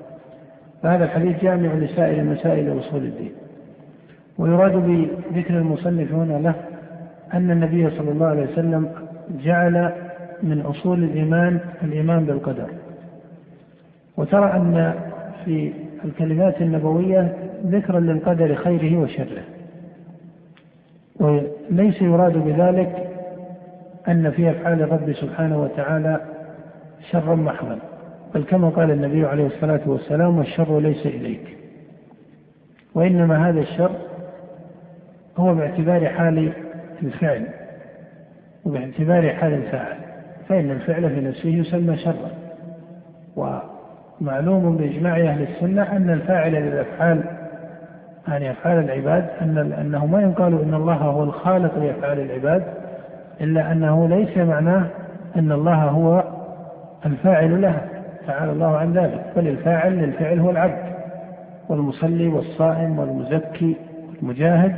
[0.84, 3.32] فهذا الحديث جامع لسائر مسائل أصول الدين.
[4.38, 6.56] ويراد بذكر المصنف هنا له
[7.34, 8.90] أن النبي صلى الله عليه وسلم
[9.44, 9.92] جعل
[10.44, 12.68] من أصول الإيمان الإيمان بالقدر.
[14.18, 14.94] وترى أن
[15.46, 15.74] في
[16.06, 17.34] الكلمات النبوية
[17.66, 19.44] ذكرا للقدر خيره وشره.
[21.20, 23.08] وليس يراد بذلك
[24.08, 26.20] أن في أفعال الرب سبحانه وتعالى
[27.12, 27.80] شرا محضا.
[28.36, 31.58] بل كما قال النبي عليه الصلاة والسلام والشر ليس إليك.
[32.96, 33.92] وإنما هذا الشر
[35.38, 36.54] هو باعتبار حال
[37.04, 37.48] الفعل
[38.66, 39.98] وباعتبار حال الفاعل.
[40.50, 42.32] فإن الفعل في نفسه يسمى شرا.
[44.22, 47.24] ومعلوم بإجماع أهل السنة أن الفاعل للأفعال
[48.28, 52.64] يعني أفعال العباد أن أنه ما يقال أن الله هو الخالق لأفعال العباد
[53.42, 54.86] إلا أنه ليس معناه
[55.36, 56.24] أن الله هو
[57.06, 57.97] الفاعل لها.
[58.28, 59.26] تعالى الله عن ذلك.
[59.36, 60.84] بل الفاعل للفعل هو العبد
[61.70, 63.76] والمصلي والصائم والمزكي
[64.10, 64.76] والمجاهد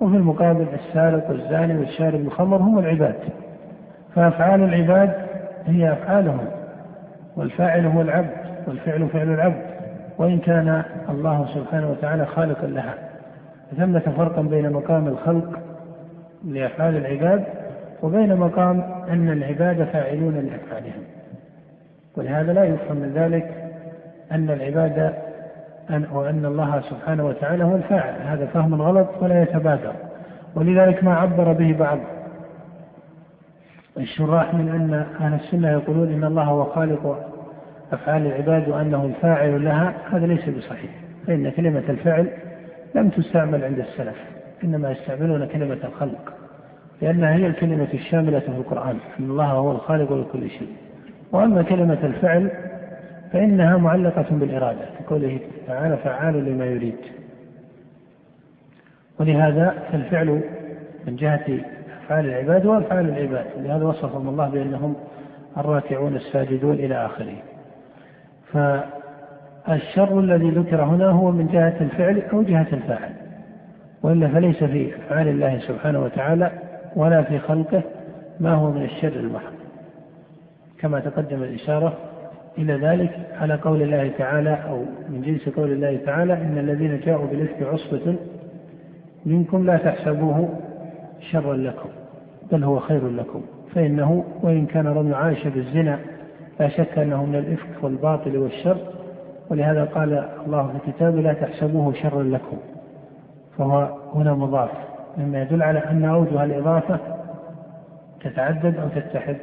[0.00, 3.14] وفي المقابل السارق والزاني والشارب الخمر هم العباد.
[4.14, 5.14] فأفعال العباد
[5.66, 6.46] هي أفعالهم
[7.36, 9.62] والفاعل هو العبد والفعل فعل العبد
[10.18, 12.94] وإن كان الله سبحانه وتعالى خالقا لها.
[13.76, 15.58] ثمة فرقا بين مقام الخلق
[16.44, 17.44] لأفعال العباد
[18.02, 21.02] وبين مقام أن العباد فاعلون لأفعالهم.
[22.16, 23.70] ولهذا لا يفهم من ذلك
[24.32, 25.14] أن العباد
[25.90, 28.22] أن وأن الله سبحانه وتعالى هو الفاعل.
[28.22, 29.92] هذا فهم غلط ولا يتبادر.
[30.54, 31.98] ولذلك ما عبر به بعض
[33.98, 37.30] الشراح من أن أهل السنة يقولون إن الله هو خالق
[37.92, 39.92] أفعال العباد وأنه الفاعل لها.
[40.10, 40.90] هذا ليس بصحيح.
[41.26, 42.28] فإن كلمة الفعل
[42.94, 44.16] لم تستعمل عند السلف
[44.64, 46.32] إنما يستعملون كلمة الخلق
[47.02, 50.68] لأنها هي الكلمة الشاملة في القرآن أن الله هو الخالق لكل شيء.
[51.34, 52.50] وأما كلمة الفعل
[53.32, 56.96] فإنها معلقة بالإرادة كقوله تعالى فعال لما يريد.
[59.20, 60.40] ولهذا فالفعل
[61.06, 61.60] من جهة
[62.04, 63.46] أفعال العباد وأفعال العباد.
[63.56, 64.96] لهذا وصفهم الله بأنهم
[65.56, 67.36] الراكعون الساجدون إلى آخره.
[68.52, 73.12] فالشر الذي ذكر هنا هو من جهة الفعل أو جهة الفاعل.
[74.02, 76.50] وإلا فليس في أفعال الله سبحانه وتعالى
[76.96, 77.82] ولا في خلقه
[78.40, 79.53] ما هو من الشر المحض.
[80.84, 81.92] كما تقدم الإشارة
[82.58, 87.26] إلى ذلك على قول الله تعالى أو من جنس قول الله تعالى إن الذين جاءوا
[87.26, 88.16] بالإفك عصبة
[89.26, 90.48] منكم لا تحسبوه
[91.30, 91.88] شرا لكم
[92.52, 93.42] بل هو خير لكم
[93.74, 95.98] فإنه وإن كان رمي عائشة بالزنا
[96.60, 98.76] لا شك أنه من الإفك والباطل والشر
[99.50, 102.56] ولهذا قال الله في كتابه لا تحسبوه شرا لكم
[103.58, 104.70] فهو هنا مضاف
[105.18, 106.98] مما يدل على أن أوجه الإضافة
[108.20, 109.36] تتعدد أو تتحد.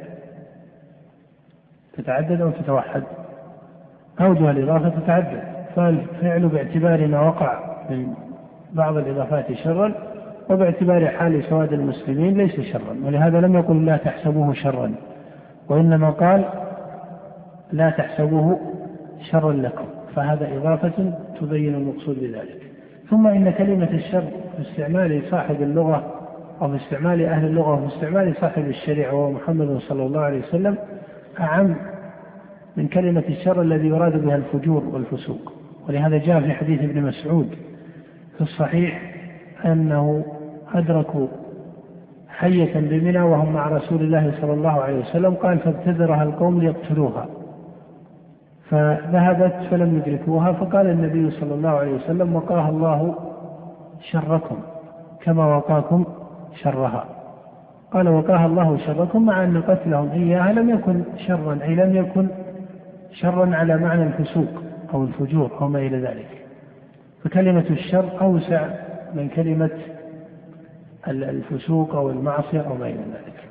[1.96, 3.02] تتعدد أو تتوحد.
[4.20, 5.42] أوجه الإضافة تتعدد.
[5.76, 8.06] فالفعل باعتبار ما وقع من
[8.72, 9.94] بعض الإضافات شرا
[10.50, 12.96] وباعتبار حال سواد المسلمين ليس شرا.
[13.04, 14.94] ولهذا لم يقل لا تحسبوه شرا.
[15.68, 16.44] وإنما قال
[17.72, 18.60] لا تحسبوه
[19.30, 19.84] شرا لكم.
[20.14, 22.62] فهذا إضافة تبين المقصود بذلك.
[23.10, 24.24] ثم إن كلمة الشر
[24.56, 26.12] في استعمال صاحب اللغة
[26.62, 30.76] أو في استعمال أهل اللغة وفي استعمال صاحب الشريعة وهو محمد صلى الله عليه وسلم
[31.40, 31.76] أعم
[32.76, 35.52] من كلمة الشر الذي يراد بها الفجور والفسوق.
[35.88, 37.48] ولهذا جاء في حديث ابن مسعود
[38.34, 39.14] في الصحيح
[39.64, 40.24] أنه
[40.74, 41.26] أدركوا
[42.28, 47.26] حية بمنى وهم مع رسول الله صلى الله عليه وسلم قال فابتدرها القوم ليقتلوها.
[48.70, 53.14] فذهبت فلم يدركوها فقال النبي صلى الله عليه وسلم وقاها الله
[54.00, 54.56] شركم
[55.20, 56.04] كما وقاكم
[56.54, 57.04] شرها.
[57.92, 62.28] قال وقاها الله شركم مع أن قتلهم إياها لم يكن شرا أي لم يكن
[63.12, 64.62] شرا على معنى الفسوق
[64.94, 66.28] أو الفجور أو ما إلى ذلك.
[67.24, 68.70] فكلمة الشر أوسع
[69.14, 69.70] من كلمة
[71.08, 73.48] الفسوق أو المعصية أو ما إلى ذلك.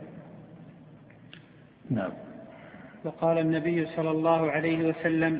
[1.89, 2.11] نعم.
[3.05, 5.37] وقال النبي صلى الله عليه وسلم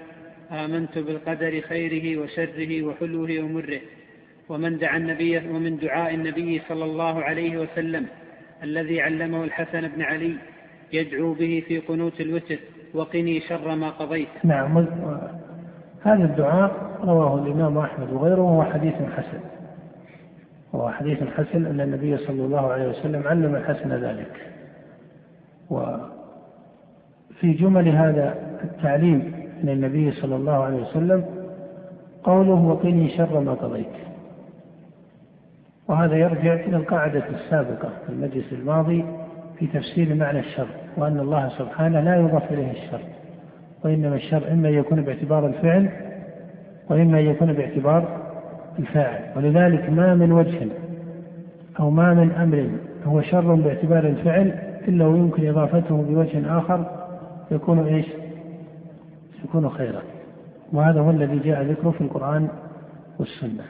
[0.51, 3.79] آمنت بالقدر خيره وشره وحلوه ومره
[4.49, 8.05] ومن دعا النبي ومن دعاء النبي صلى الله عليه وسلم
[8.63, 10.35] الذي علمه الحسن بن علي
[10.93, 12.59] يدعو به في قنوت الوتر
[12.93, 14.27] وقني شر ما قضيت.
[14.43, 14.77] نعم
[16.03, 16.71] هذا الدعاء
[17.03, 19.39] رواه الإمام أحمد وغيره وهو حديث حسن.
[20.73, 24.31] وهو حديث حسن أن النبي صلى الله عليه وسلم علم الحسن ذلك.
[25.69, 31.25] وفي جمل هذا التعليم من النبي صلى الله عليه وسلم
[32.23, 34.10] قوله وقني شر ما قضيت.
[35.91, 39.05] وهذا يرجع إلى القاعدة السابقة في المجلس الماضي
[39.59, 43.01] في تفسير معنى الشر وأن الله سبحانه لا يضاف إليه الشر
[43.83, 45.89] وإنما الشر إما يكون باعتبار الفعل
[46.89, 48.21] وإما يكون باعتبار
[48.79, 50.67] الفاعل ولذلك ما من وجه
[51.79, 52.69] أو ما من أمر
[53.05, 54.47] هو شر باعتبار الفعل
[54.87, 56.85] إلا ويمكن إضافته بوجه آخر
[57.51, 58.05] يكون إيش؟
[59.43, 60.01] يكون خيرا.
[60.73, 62.47] وهذا هو الذي جاء ذكره في القرآن
[63.19, 63.63] والسنة.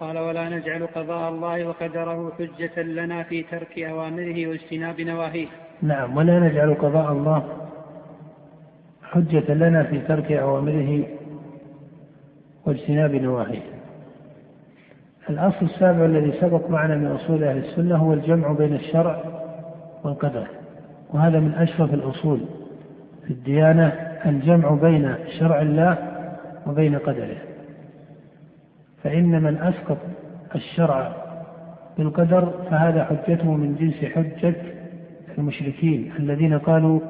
[0.00, 5.46] قال ولا نجعل قضاء الله وقدره حجة لنا في ترك أوامره واجتناب نواهيه.
[5.82, 7.42] نعم ولا نجعل قضاء الله
[9.02, 11.06] حجة لنا في ترك أوامره
[12.66, 13.62] واجتناب نواهيه.
[15.30, 19.22] الأصل السابع الذي سبق معنا من أصول أهل السنة هو الجمع بين الشرع
[20.04, 20.46] والقدر
[21.10, 22.40] وهذا من أشرف الأصول
[23.26, 23.86] في الديانة
[24.26, 25.98] الجمع بين شرع الله
[26.66, 27.49] وبين قدره.
[29.04, 29.98] فإن من أسقط
[30.54, 31.12] الشرع
[31.98, 34.54] بالقدر فهذا حجته من جنس حجة
[35.38, 37.00] المشركين الذين قالوا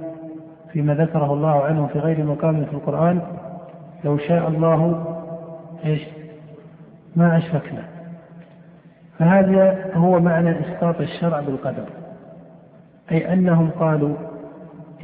[0.73, 3.21] فيما ذكره الله عنه في غير مقام في القرآن
[4.05, 5.07] لو شاء الله
[5.85, 6.01] إيش؟
[7.17, 7.85] ما أشركنا.
[9.19, 11.85] فهذا هو معنى إسقاط الشرع بالقدر.
[13.13, 14.17] أي أنهم قالوا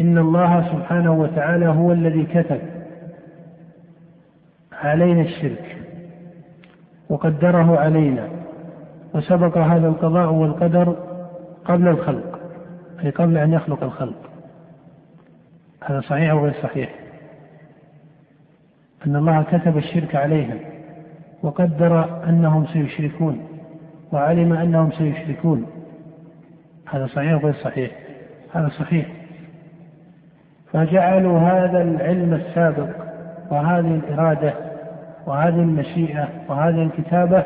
[0.00, 2.60] إن الله سبحانه وتعالى هو الذي كتب
[4.72, 5.75] علينا الشرك.
[7.08, 8.28] وقدره علينا
[9.14, 10.96] وسبق هذا القضاء والقدر
[11.64, 12.40] قبل الخلق
[13.04, 14.30] أي قبل أن يخلق الخلق.
[15.84, 16.94] هذا صحيح أو غير صحيح؟
[19.06, 20.58] أن الله كتب الشرك عليهم
[21.42, 23.48] وقدر أنهم سيشركون
[24.12, 25.66] وعلم أنهم سيشركون.
[26.90, 27.90] هذا صحيح أو غير صحيح؟
[28.52, 29.06] هذا صحيح.
[30.72, 32.88] فجعلوا هذا العلم السابق
[33.50, 34.65] وهذه الإرادة
[35.26, 37.44] وهذه المشيئة وهذه الكتابة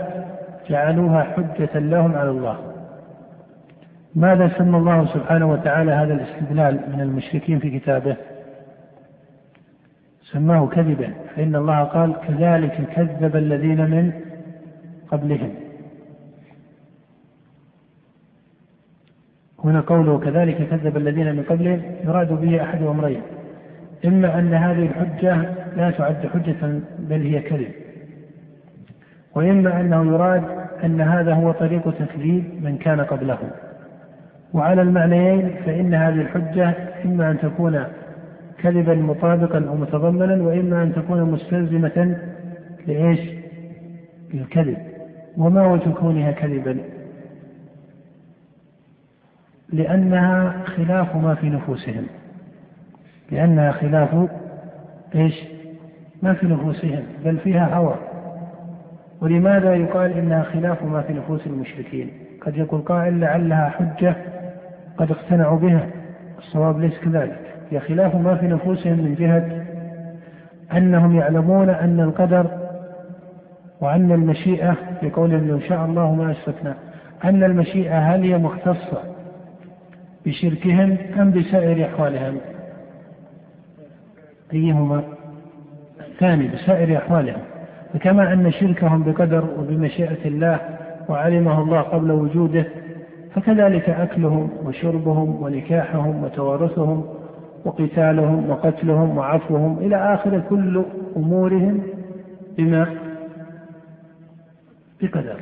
[0.69, 2.59] جعلوها حجة لهم على الله.
[4.15, 8.17] ماذا سمى الله سبحانه وتعالى هذا الاستدلال من المشركين في كتابه؟
[10.23, 14.13] سماه كذبا فإن الله قال كذلك كذب الذين من
[15.11, 15.55] قبلهم.
[19.65, 23.23] هنا قوله كذلك كذب الذين من قبلهم يراد به أحد أمرين
[24.05, 27.73] إما أن هذه الحجة لا تعد حجة بل هي كذب
[29.35, 30.45] وإما أنه يراد
[30.85, 33.39] أن هذا هو طريق تكذيب من كان قبله
[34.55, 37.85] وعلى المعنيين فإن هذه الحجة إما أن تكون
[38.59, 42.17] كذبا مطابقا أو متضمنا وإما أن تكون مستلزمة
[42.87, 43.21] لإيش؟
[44.35, 44.77] للكذب
[45.37, 46.77] وما وجه كونها كذبا؟
[49.73, 52.07] لأنها خلاف ما في نفوسهم
[53.31, 54.29] لأنها خلاف
[55.15, 55.35] إيش؟
[56.23, 57.95] ما في نفوسهم بل فيها هوى
[59.21, 64.17] ولماذا يقال إنها خلاف ما في نفوس المشركين؟ قد يقول قائل لعلها حجة
[64.97, 65.87] قد اقتنعوا بها
[66.39, 69.67] الصواب ليس كذلك هي خلاف ما في نفوسهم من جهة
[70.79, 72.47] أنهم يعلمون أن القدر
[73.81, 76.75] وأن المشيئة في قولهم لو شاء الله ما أشركنا
[77.25, 79.03] أن المشيئة هل هي مختصة
[80.27, 82.37] بشركهم أم بسائر أحوالهم؟
[84.53, 85.03] أيهما
[86.21, 87.41] الثاني بسائر أحوالهم
[87.95, 90.61] فكما أن شركهم بقدر وبمشيئة الله
[91.09, 92.67] وعلمه الله قبل وجوده
[93.35, 97.05] فكذلك أكلهم وشربهم ونكاحهم وتوارثهم
[97.65, 100.83] وقتالهم وقتلهم وعفوهم إلى آخر كل
[101.17, 101.83] أمورهم
[102.59, 102.87] بما
[105.03, 105.37] بقدر.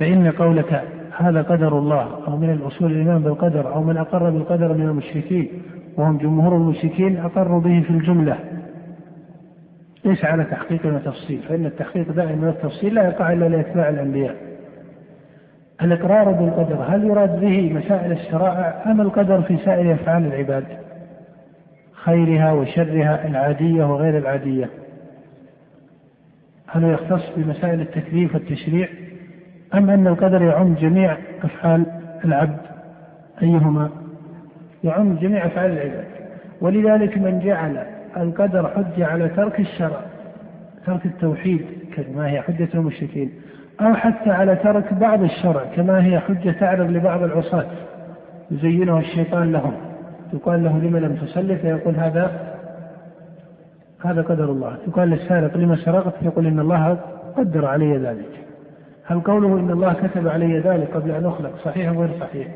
[0.00, 0.82] فإن قولك
[1.16, 5.48] هذا قدر الله أو من الأصول الإيمان بالقدر أو من أقر بالقدر من المشركين
[5.96, 8.61] وهم جمهور المشركين أقروا به في الجملة.
[10.04, 14.36] ليس على تحقيق وتفصيل فإن التحقيق دائما والتفصيل لا يقع إلا لإتباع الأنبياء.
[15.82, 20.64] الإقرار بالقدر هل يراد به مسائل الشرائع أم القدر في سائر أفعال العباد؟
[21.92, 24.70] خيرها وشرها العادية وغير العادية.
[26.66, 28.88] هل يختص بمسائل التكليف والتشريع؟
[29.74, 31.86] أم أن القدر يعم جميع أفعال
[32.24, 32.60] العبد
[33.42, 33.90] أيهما؟
[34.84, 36.04] يعم جميع أفعال العباد.
[36.60, 40.00] ولذلك من جعل القدر حجة على ترك الشرع
[40.86, 43.30] ترك التوحيد كما هي حجة المشركين
[43.80, 47.66] أو حتى على ترك بعض الشرع كما هي حجة تعرض لبعض العصاة
[48.50, 49.72] يزينه الشيطان لهم
[50.32, 52.52] يقال له لم لم تصلي فيقول هذا
[54.04, 54.76] هذا قدر الله.
[54.88, 56.98] يقال للسارق لما سرقت؟ فيقول إن الله
[57.36, 58.44] قدر علي ذلك.
[59.04, 62.48] هل قوله إن الله كتب علي ذلك قبل أن أخلق صحيح أو غير صحيح؟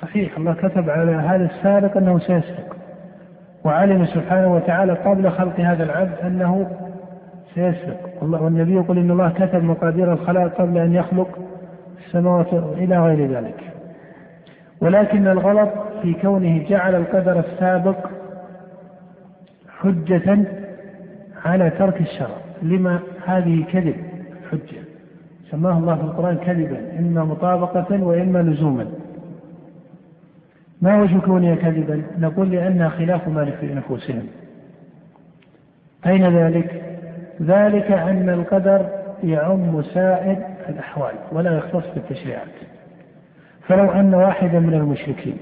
[0.00, 2.76] صحيح الله كتب على هذا السارق أنه سيسرق.
[3.68, 6.70] وعلم سبحانه وتعالى قبل خلق هذا العبد أنه
[7.54, 11.38] سيسرق والنبي يقول إن الله كتب مقادير الخلائق قبل أن يخلق
[12.06, 13.60] السماوات إلى غير ذلك.
[14.80, 15.68] ولكن الغلط
[16.02, 17.96] في كونه جعل القدر السابق
[19.78, 20.38] حجة
[21.44, 22.36] على ترك الشرع.
[22.62, 23.96] لما هذه كذب
[24.50, 24.82] حجة؟
[25.50, 26.98] سماه الله في القرآن كذبا.
[26.98, 28.86] إما مطابقة وإما لزوما.
[30.82, 34.26] ما وجه كونها كذبا؟ نقول لأنها خلاف ما في نفوسهم.
[36.06, 36.82] أين ذلك؟
[37.42, 38.88] ذلك أن القدر
[39.24, 40.36] يعم سائر
[40.68, 42.48] الأحوال ولا يختص بالتشريعات.
[43.68, 45.36] فلو أن واحدا من المشركين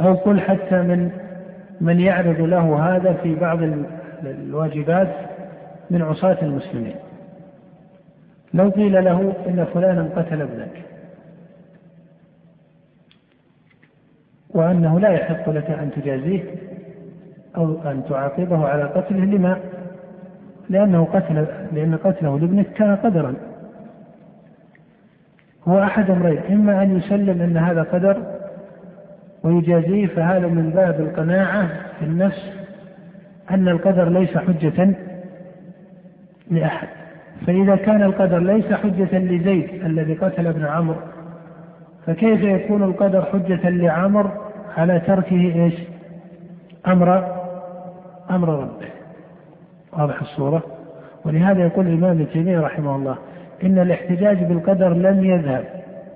[0.00, 1.10] أو قل حتى من
[1.80, 3.58] من يعرض له هذا في بعض
[4.22, 5.14] الواجبات
[5.90, 6.94] من عصاة المسلمين
[8.54, 10.82] لو قيل له إن فلانا قتل ابنك
[14.54, 16.42] وأنه لا يحق لك أن تجازيه
[17.56, 19.24] أو أن تعاقبه على قتله.
[19.24, 19.56] لما؟
[20.70, 23.34] لأنه قتل لأن قتله لابنك كان قدرا.
[25.68, 28.16] هو أحد أمرين إما أن يسلم أن هذا قدر
[29.42, 32.52] ويجازيه فهذا من باب القناعة في النفس
[33.50, 34.94] أن القدر ليس حجة
[36.50, 36.88] لأحد.
[37.46, 40.96] فإذا كان القدر ليس حجة لزيد الذي قتل ابن عمرو
[42.06, 44.41] فكيف يكون القدر حجة لعمر
[44.76, 45.74] على تركه إيش؟
[46.86, 47.36] أمر
[48.30, 48.88] أمر ربه.
[49.92, 50.62] واضح الصورة؟
[51.24, 53.16] ولهذا يقول الإمام ابن تيمية رحمه الله
[53.64, 55.64] إن الاحتجاج بالقدر لم يذهب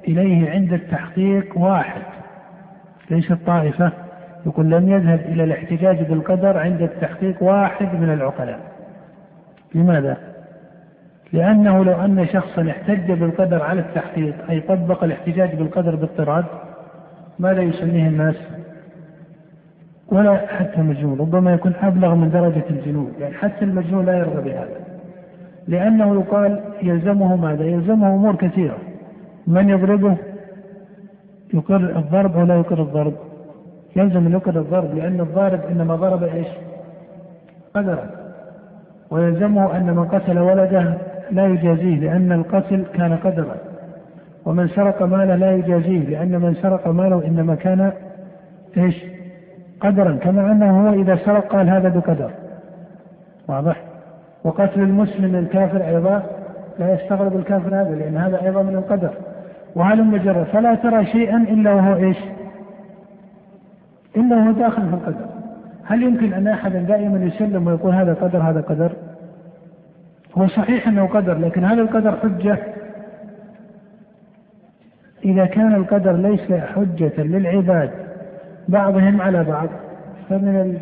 [0.08, 2.02] إليه عند التحقيق واحد
[3.10, 3.92] ليس الطائفة
[4.46, 8.60] يقول لم يذهب إلى الاحتجاج بالقدر عند التحقيق واحد من العقلاء
[9.74, 10.16] لماذا؟
[11.32, 16.44] لأنه لو أن شخصا احتج بالقدر على التحقيق أي طبق الاحتجاج بالقدر باضطراد
[17.38, 18.34] ماذا يسميه الناس؟
[20.08, 24.76] ولا حتى المجنون ربما يكون أبلغ من درجة الجنون يعني حتى المجنون لا يرضى بهذا
[25.68, 28.78] لأنه يقال يلزمه ماذا؟ يلزمه أمور كثيرة
[29.46, 30.16] من يضربه
[31.54, 33.14] يقر الضرب أو لا يقر الضرب
[33.96, 36.48] يلزم أن يقر الضرب لأن الضارب إنما ضرب إيش؟
[37.74, 38.10] قدرا
[39.10, 40.98] ويلزمه أن من قتل ولده
[41.30, 43.56] لا يجازيه لأن القتل كان قدرا
[44.46, 47.92] ومن سرق ماله لا يجازيه لأن من سرق ماله إنما كان
[48.76, 49.04] إيش؟
[49.80, 52.30] قدرا كما أنه هو إذا سرق قال هذا بقدر.
[53.48, 53.82] واضح؟
[54.44, 56.22] وقتل المسلم الكافر أيضا
[56.78, 59.10] لا يستغرب الكافر هذا لأن هذا أيضا من القدر.
[59.74, 62.18] وهل مجرد فلا ترى شيئا إلا وهو إيش؟
[64.16, 65.26] إلا وهو داخل في القدر.
[65.84, 68.92] هل يمكن أن أحدا دائما يسلم ويقول هذا قدر هذا قدر؟
[70.38, 72.58] هو صحيح أنه قدر لكن هل القدر حجة؟
[75.24, 77.90] إذا كان القدر ليس حجة للعباد
[78.68, 79.68] بعضهم على بعض.
[80.28, 80.78] فمن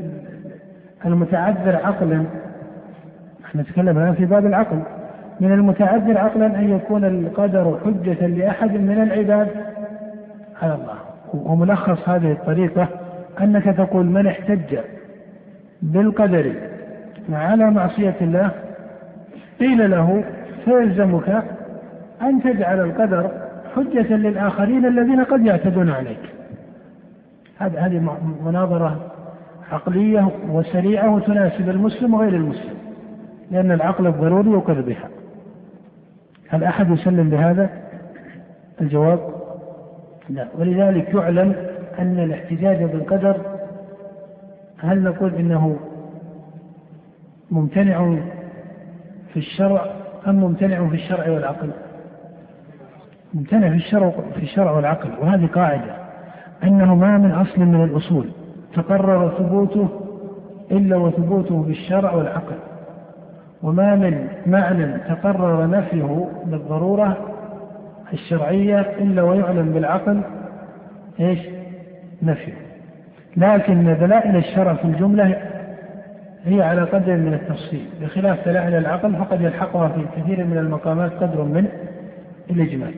[1.06, 2.24] المتعذر عقلا
[3.44, 4.82] إحنا نتكلم الآن في باب العقل.
[5.40, 9.48] من المتعذر عقلا أن يكون القدر حجة لأحد من العباد
[10.62, 10.96] على الله.
[11.34, 12.88] وملخص هذه الطريقة
[13.40, 14.78] أنك تقول من احتج
[15.82, 16.52] بالقدر
[17.32, 18.50] على معصية الله
[19.60, 20.24] قيل له
[20.64, 21.42] فيلزمك
[22.22, 23.30] أن تجعل القدر
[23.76, 26.20] حجة للآخرين الذين قد يعتدون عليك
[27.58, 29.12] هذه مناظرة
[29.72, 32.74] عقلية وسريعة وتناسب المسلم وغير المسلم
[33.50, 35.08] لأن العقل الضروري يقر بها
[36.48, 37.70] هل أحد يسلم بهذا؟
[38.80, 39.20] الجواب
[40.28, 41.54] لا ولذلك يعلم
[41.98, 43.40] أن الاحتجاج بالقدر
[44.78, 45.76] هل نقول إنه
[47.50, 48.16] ممتنع
[49.32, 49.86] في الشرع
[50.26, 51.70] أم ممتنع في الشرع والعقل؟
[53.34, 55.94] ممتنع في الشرع في الشرع والعقل وهذه قاعدة.
[56.64, 58.28] أنه ما من أصل من الأصول.
[58.74, 59.88] تقرر ثبوته
[60.70, 62.56] إلا وثبوته بالشرع والعقل.
[63.62, 67.16] وما من معنى تقرر نفيه بالضرورة
[68.12, 70.20] الشرعية إلا ويعلم بالعقل
[71.20, 71.38] إيش؟
[72.22, 72.52] نفيه.
[73.36, 75.36] لكن دلائل الشرع في الجملة
[76.44, 77.86] هي على قدر من التفصيل.
[78.00, 81.68] بخلاف دلائل العقل فقد يلحقها في كثير من المقامات قدر من
[82.50, 82.94] الإجمال.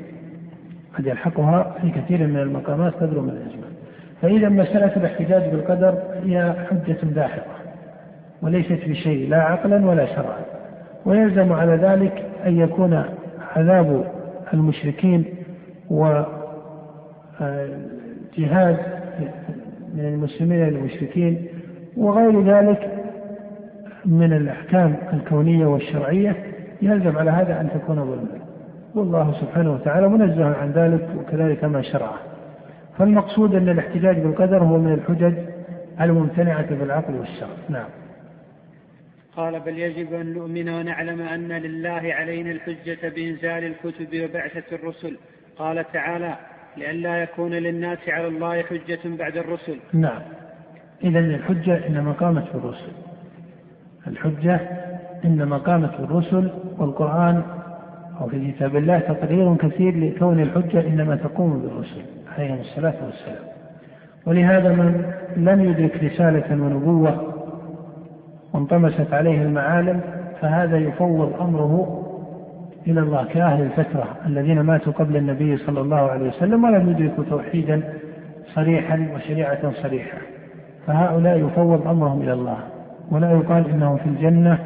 [0.98, 3.70] قد يلحقها في كثير من المقامات قدر من الإجمال
[4.22, 7.56] فإذا مسألة الاحتجاج بالقدر هي حجة داحضة
[8.42, 10.38] وليست بشيء لا عقلا ولا شرعا.
[11.04, 13.04] ويلزم على ذلك أن يكون
[13.56, 14.04] عذاب
[14.54, 15.24] المشركين
[15.90, 16.26] وجهاد
[19.94, 21.46] من المسلمين للمشركين
[21.96, 22.90] وغير ذلك
[24.04, 26.36] من الأحكام الكونية والشرعية.
[26.82, 28.45] يلزم على هذا أن تكون ظلما.
[28.96, 32.18] والله سبحانه وتعالى منزه عن ذلك وكذلك ما شرعه.
[32.98, 35.34] فالمقصود أن الاحتجاج بالقدر هو من الحجج
[36.00, 37.56] الممتنعة بالعقل والشرع.
[37.68, 37.88] نعم.
[39.36, 45.16] قال بل يجب أن نؤمن ونعلم أن لله علينا الحجة بإنزال الكتب وبعثة الرسل.
[45.58, 46.36] قال تعالى
[46.76, 49.78] لئلا يكون للناس على الله حجة بعد الرسل.
[49.92, 50.22] نعم.
[51.04, 52.92] إذا الحجة إنما قامت في الرسل
[54.06, 54.60] الحجة
[55.24, 57.42] إنما قامت في الرسل والقرآن
[58.20, 62.02] أو في كتاب الله تقرير كثير لكون الحجة إنما تقوم بالرسل
[62.36, 63.44] عليهم الصلاة والسلام.
[64.26, 67.32] ولهذا من لم يدرك رسالة ونبوة
[68.54, 70.00] وانطمست عليه المعالم
[70.40, 72.02] فهذا يفوض أمره
[72.86, 77.82] إلى الله كأهل الفترة الذين ماتوا قبل النبي صلى الله عليه وسلم ولم يدركوا توحيدا
[78.54, 80.18] صريحا وشريعة صريحة.
[80.86, 82.58] فهؤلاء يفوض أمرهم إلى الله.
[83.10, 84.58] ولا يقال إنهم في الجنة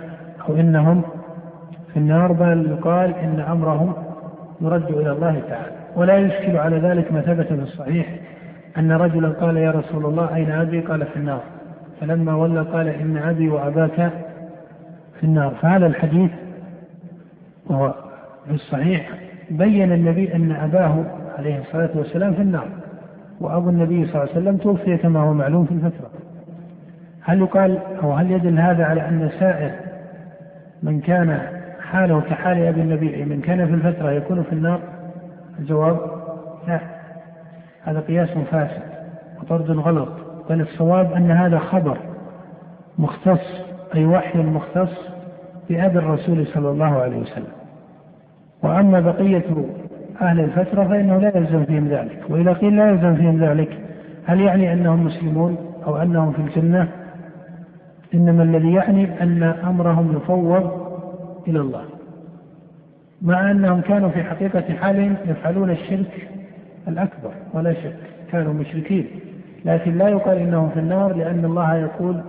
[0.48, 1.03] أو إنهم
[1.93, 3.93] في النار بل يقال إن أمرهم
[4.61, 5.72] يرد إلى الله تعالى.
[5.97, 8.07] ولا يشكل على ذلك ما ثبت في الصحيح
[8.78, 11.41] أن رجلا قال يا رسول الله أين أبي؟ قال في النار.
[12.01, 14.12] فلما ولى قال إن أبي وأباك
[15.20, 15.55] في النار.
[15.62, 16.30] فهذا الحديث
[17.66, 17.95] وهو
[18.47, 19.11] في الصحيح
[19.51, 21.05] بين النبي أن أباه
[21.38, 22.68] عليه الصلاة والسلام في النار
[23.41, 26.11] وأبو النبي صلى الله عليه وسلم توفي كما هو معلوم في الفترة.
[27.22, 29.70] هل يقال أو هل يدل هذا على أن سائر
[30.82, 31.59] من كان
[31.93, 33.24] حاله كحال أبي النبي.
[33.24, 34.80] من كان في الفترة يكون في النار
[35.59, 35.99] الجواب
[36.68, 36.80] لا.
[37.82, 38.82] هذا قياس فاسد
[39.43, 40.09] وطرد غلط.
[40.51, 41.99] بل الصواب أن هذا خبر
[42.99, 43.64] مختص
[43.95, 45.11] أي وحي مختص
[45.68, 47.53] بأبي الرسول صلى الله عليه وسلم.
[48.62, 49.45] وأما بقية
[50.22, 52.22] أهل الفترة فإنه لا يلزم فيهم ذلك.
[52.28, 53.78] وإذا قيل لا يلزم فيهم ذلك
[54.26, 56.88] هل يعني أنهم مسلمون أو أنهم في الجنة؟
[58.14, 60.89] إنما الذي يعني أن أمرهم يفوض
[61.49, 61.84] إلى الله.
[63.22, 66.28] مع أنهم كانوا في حقيقة حالهم يفعلون الشرك
[66.88, 67.97] الأكبر ولا شك
[68.32, 69.07] كانوا مشركين.
[69.64, 72.20] لكن لا يقال إنهم في النار لأن الله يقول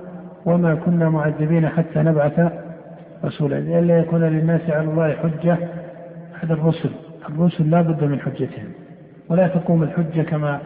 [0.46, 2.52] وما كنا معذبين حتى نبعث
[3.26, 3.60] رسولا.
[3.60, 5.58] لئلا يكون للناس على الله حجة
[6.42, 6.90] بعد الرسل.
[7.30, 8.68] الرسل لا بد من حجتهم.
[9.30, 10.60] ولا تقوم الحجة كما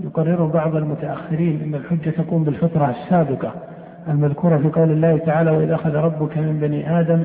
[0.00, 3.54] يقرر بعض المتأخرين أن الحجة تقوم بالفطرة السابقة
[4.08, 7.22] المذكورة في قول الله تعالى وإذا أخذ ربك من بني آدم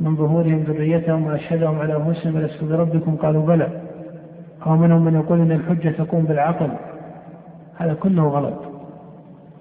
[0.00, 3.68] من ظهورهم ذريتهم وأشهدهم على أنفسهم ألست بربكم؟ قالوا بلى.
[4.66, 6.70] أو منهم من يقول أن الحجة تقوم بالعقل.
[7.76, 8.74] هذا كله غلط.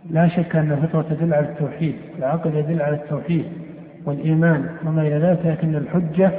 [0.09, 3.45] لا شك أن الفطرة تدل على التوحيد العقل يدل على التوحيد
[4.05, 6.31] والإيمان وما إلى ذلك لكن الحجة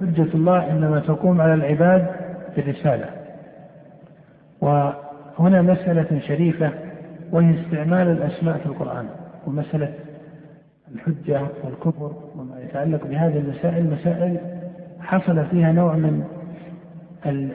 [0.00, 2.06] حجة الله إنما تقوم على العباد
[2.56, 3.04] بالرسالة
[4.60, 6.70] وهنا مسألة شريفة
[7.32, 9.06] وهي استعمال الأسماء في القرآن
[9.46, 9.92] ومسألة
[10.94, 14.38] الحجة والكفر وما يتعلق بهذه المسائل مسائل
[15.00, 16.24] حصل فيها نوع من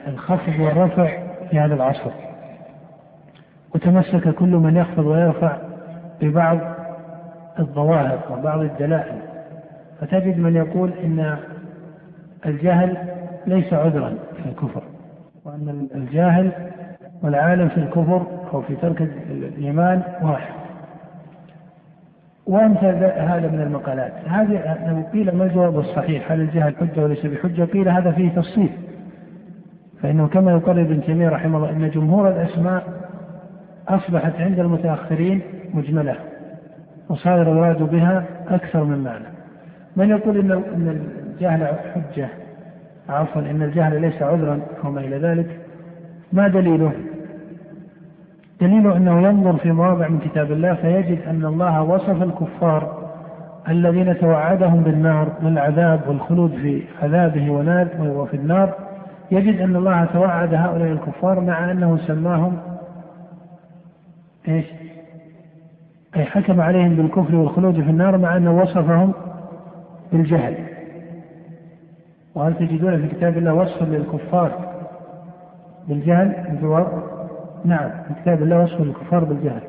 [0.08, 1.18] الخفض والرفع
[1.50, 2.10] في هذا العصر.
[3.74, 5.56] وتمسك كل من يخفض ويرفع
[6.20, 6.58] ببعض
[7.58, 9.18] الظواهر وبعض الدلائل.
[10.00, 11.36] فتجد من يقول إن
[12.46, 12.96] الجهل
[13.46, 14.82] ليس عذرا في الكفر
[15.44, 16.52] وأن الجاهل
[17.22, 20.63] والعالم في الكفر أو في ترك الإيمان واحد.
[22.46, 24.12] وامثال هذا من المقالات.
[24.26, 28.70] هذه لو قيل ما الجواب الصحيح؟ هل الجهل حجة وليس بحجه قيل هذا فيه تفصيل.
[30.02, 32.84] فإنه كما يقرر ابن تيمية رحمه الله إن جمهور الأسماء
[33.88, 35.42] أصبحت عند المتأخرين
[35.74, 36.16] مجملة
[37.08, 39.24] وصار المراد بها أكثر من معنى.
[39.96, 41.00] من يقول إن إن
[41.34, 42.28] الجهل حجة؟
[43.08, 45.60] عفوا إن الجهل ليس عذرا أو ما إلى ذلك.
[46.32, 46.92] ما دليله؟
[48.64, 53.04] دليله أنه ينظر في مواضع من كتاب الله فيجد أن الله وصف الكفار
[53.68, 58.74] الذين توعدهم بالنار والعذاب والخلود في عذابه ونار وفي النار
[59.30, 62.58] يجد أن الله توعد هؤلاء الكفار مع أنه سماهم
[64.48, 64.66] إيش؟
[66.16, 69.12] أي حكم عليهم بالكفر والخلود في النار مع أنه وصفهم
[70.12, 70.54] بالجهل.
[72.34, 74.50] وهل تجدون في كتاب الله وصفا للكفار
[75.88, 77.13] بالجهل؟ الجواب
[77.64, 79.62] نعم في كتاب الله وصف للكفار بالجهل.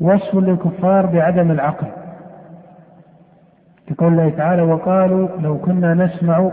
[0.00, 1.86] وصف للكفار بعدم العقل.
[3.90, 6.50] يقول الله تعالى وقالوا لو كنا نسمع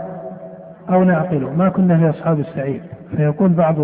[0.90, 2.82] أو نعقل ما كنا في أصحاب السعير.
[3.16, 3.76] فيقول بعض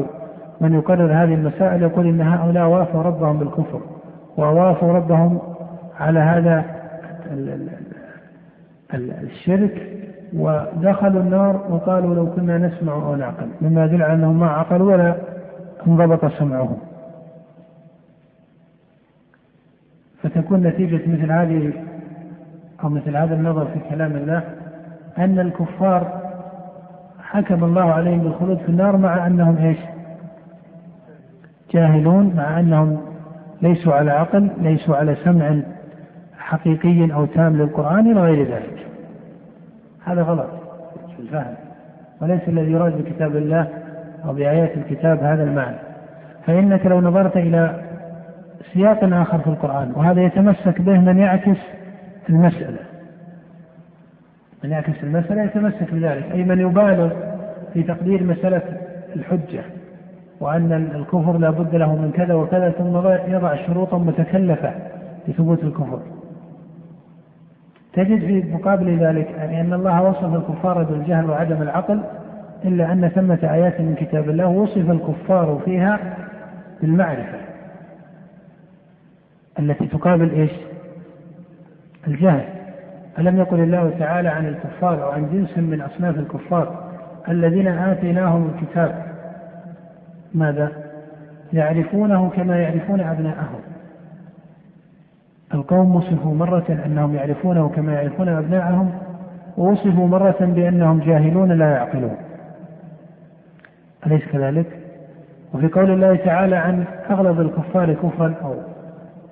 [0.60, 3.80] من يقرر هذه المسائل يقول إن هؤلاء وافوا ربهم بالكفر
[4.36, 5.38] ووافوا ربهم
[6.00, 6.64] على هذا
[9.22, 9.90] الشرك
[10.36, 13.46] ودخلوا النار وقالوا لو كنا نسمع أو نعقل.
[13.60, 15.14] مما يدل على أنهم ما عقلوا ولا
[15.86, 16.78] انضبط سمعهم
[20.22, 21.72] فتكون نتيجة مثل هذه
[22.84, 24.42] أو مثل هذا النظر في كلام الله
[25.18, 26.20] أن الكفار
[27.22, 29.78] حكم الله عليهم بالخلود في النار مع أنهم إيش؟
[31.72, 33.00] جاهلون مع أنهم
[33.62, 35.60] ليسوا على عقل ليسوا على سمع
[36.38, 38.86] حقيقي أو تام للقرآن إلى غير ذلك.
[40.04, 40.50] هذا غلط.
[41.16, 41.54] في الفهم
[42.20, 43.83] وليس الذي يراد بكتاب الله
[44.26, 45.76] أو بآيات الكتاب هذا المعنى.
[46.46, 47.80] فإنك لو نظرت إلى
[48.72, 51.58] سياق آخر في القرآن وهذا يتمسك به من يعكس
[52.28, 52.78] المسألة.
[54.64, 57.10] من يعكس المسألة يتمسك بذلك أي من يبالغ
[57.72, 58.62] في تقدير مسألة
[59.16, 59.62] الحجة
[60.40, 62.96] وأن الكفر لا بد له من كذا وكذا ثم
[63.34, 64.74] يضع شروطا متكلفة
[65.28, 66.00] لثبوت الكفر.
[67.92, 72.00] تجد في مقابل ذلك يعني أن الله وصف الكفار بالجهل وعدم العقل
[72.64, 75.98] إلا أن ثمة آيات من كتاب الله وصف الكفار فيها
[76.80, 77.38] بالمعرفة
[79.58, 80.50] التي تقابل إيش؟
[82.06, 82.44] الجهل.
[83.18, 86.90] ألم يقل الله تعالى عن الكفار أو عن جنس من أصناف الكفار
[87.28, 89.04] الذين آتيناهم الكتاب؟
[90.34, 90.72] ماذا؟
[91.52, 93.60] يعرفونه كما يعرفون أبناءهم.
[95.54, 98.92] القوم وصفوا مرة أنهم يعرفونه كما يعرفون أبناءهم
[99.56, 102.16] ووصفوا مرة بأنهم جاهلون لا يعقلون.
[104.06, 104.66] أليس كذلك؟
[105.54, 108.54] وفي قول الله تعالى عن أغلب الكفار كفرا أو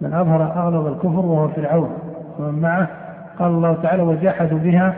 [0.01, 1.99] من أظهر أغلب الكفر وهو فرعون
[2.39, 2.89] ومن معه
[3.39, 4.95] قال الله تعالى وجحدوا بها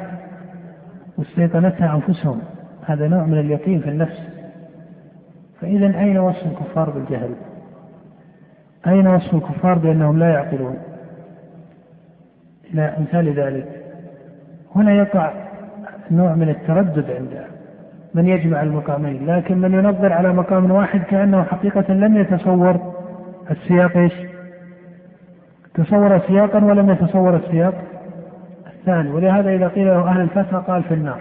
[1.18, 2.41] واستيقنتها أنفسهم
[2.87, 4.20] هذا نوع من اليقين في النفس
[5.61, 7.31] فإذا أين وصف الكفار بالجهل؟
[8.87, 10.77] أين وصف الكفار بأنهم لا يعقلون؟
[12.75, 13.85] إلى أمثال ذلك
[14.75, 15.33] هنا يقع
[16.11, 17.54] نوع من التردد عند
[18.15, 22.95] من يجمع المقامين لكن من ينظر على مقام واحد كأنه حقيقة لم يتصور
[23.51, 24.12] السياق إيش؟
[25.75, 27.75] تصور سياقا ولم يتصور السياق
[28.67, 29.11] الثاني.
[29.11, 31.21] ولهذا إذا قيل له أهل الفترة قال في النار.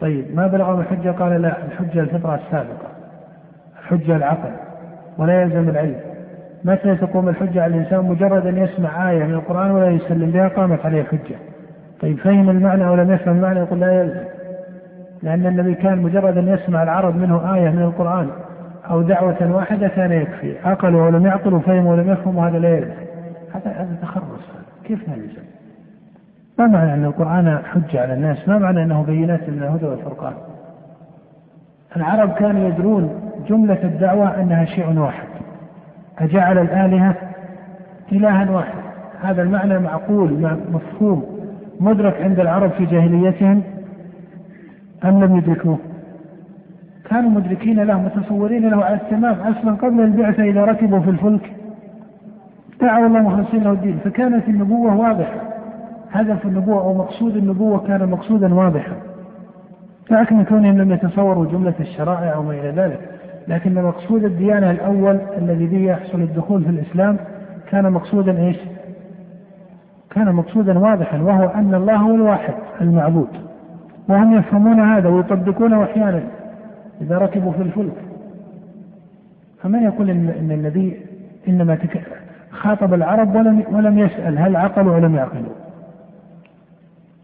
[0.00, 2.88] طيب ما بلغهم الحجة؟ قال لا الحجة الفطرة السابقة
[3.80, 4.50] الحجة العقل
[5.18, 6.00] ولا يلزم العلم.
[6.64, 10.86] متى تقوم الحجة؟ على الإنسان مجرد أن يسمع آية من القرآن ولا يسلم بها قامت
[10.86, 11.36] عليه الحجة
[12.00, 14.24] طيب فهم المعنى أو لم يفهم المعنى؟ يقول لا يلزم.
[15.22, 18.30] لأن النبي كان مجرد أن يسمع العرب منه آية من القرآن
[18.90, 20.58] أو دعوة واحدة كان يكفي.
[20.64, 22.92] عقلوا ولم يعقلوا فهموا ولم يفهموا هذا لا يلزم
[23.54, 24.40] هذا هذا تخرص.
[24.84, 25.42] كيف لا يلزم؟
[26.58, 30.32] ما معنى أن القرآن حجة على الناس؟ ما معنى أنه بينات من الهدى والفرقان؟
[31.96, 35.26] العرب كانوا يدرون جملة الدعوة أنها شيء واحد.
[36.18, 37.14] أجعل الآلهة
[38.12, 38.78] إلها واحد.
[39.22, 41.24] هذا المعنى معقول مفهوم
[41.80, 43.62] مدرك عند العرب في جاهليتهم.
[45.04, 45.78] أم لم يدركوه؟
[47.10, 51.52] كانوا مدركين له متصورين له على التمام أصلا قبل البعثة إذا ركبوا في الفلك.
[52.80, 55.40] دعوا الله مخلصين له الدين فكانت النبوة واضحة.
[56.12, 58.96] هدف النبوة أو مقصود النبوة كان مقصودا واضحا.
[60.10, 63.00] لكن كونهم لم يتصوروا جملة الشرائع أو ما إلى ذلك
[63.48, 67.18] لكن مقصود الديانة الأول الذي به يحصل الدخول في الإسلام
[67.70, 68.56] كان مقصودا إيش؟
[70.10, 73.28] كان مقصودا واضحا وهو أن الله هو الواحد المعبود.
[74.08, 76.22] وهم يفهمون هذا ويطبقونه أحيانا
[77.00, 77.96] إذا ركبوا في الفلك.
[79.62, 80.96] فمن يقول إن, إن النبي
[81.48, 82.00] إنما تك...
[82.50, 85.52] خاطب العرب ولم ولم يسأل هل عقلوا ولم يعقلوا.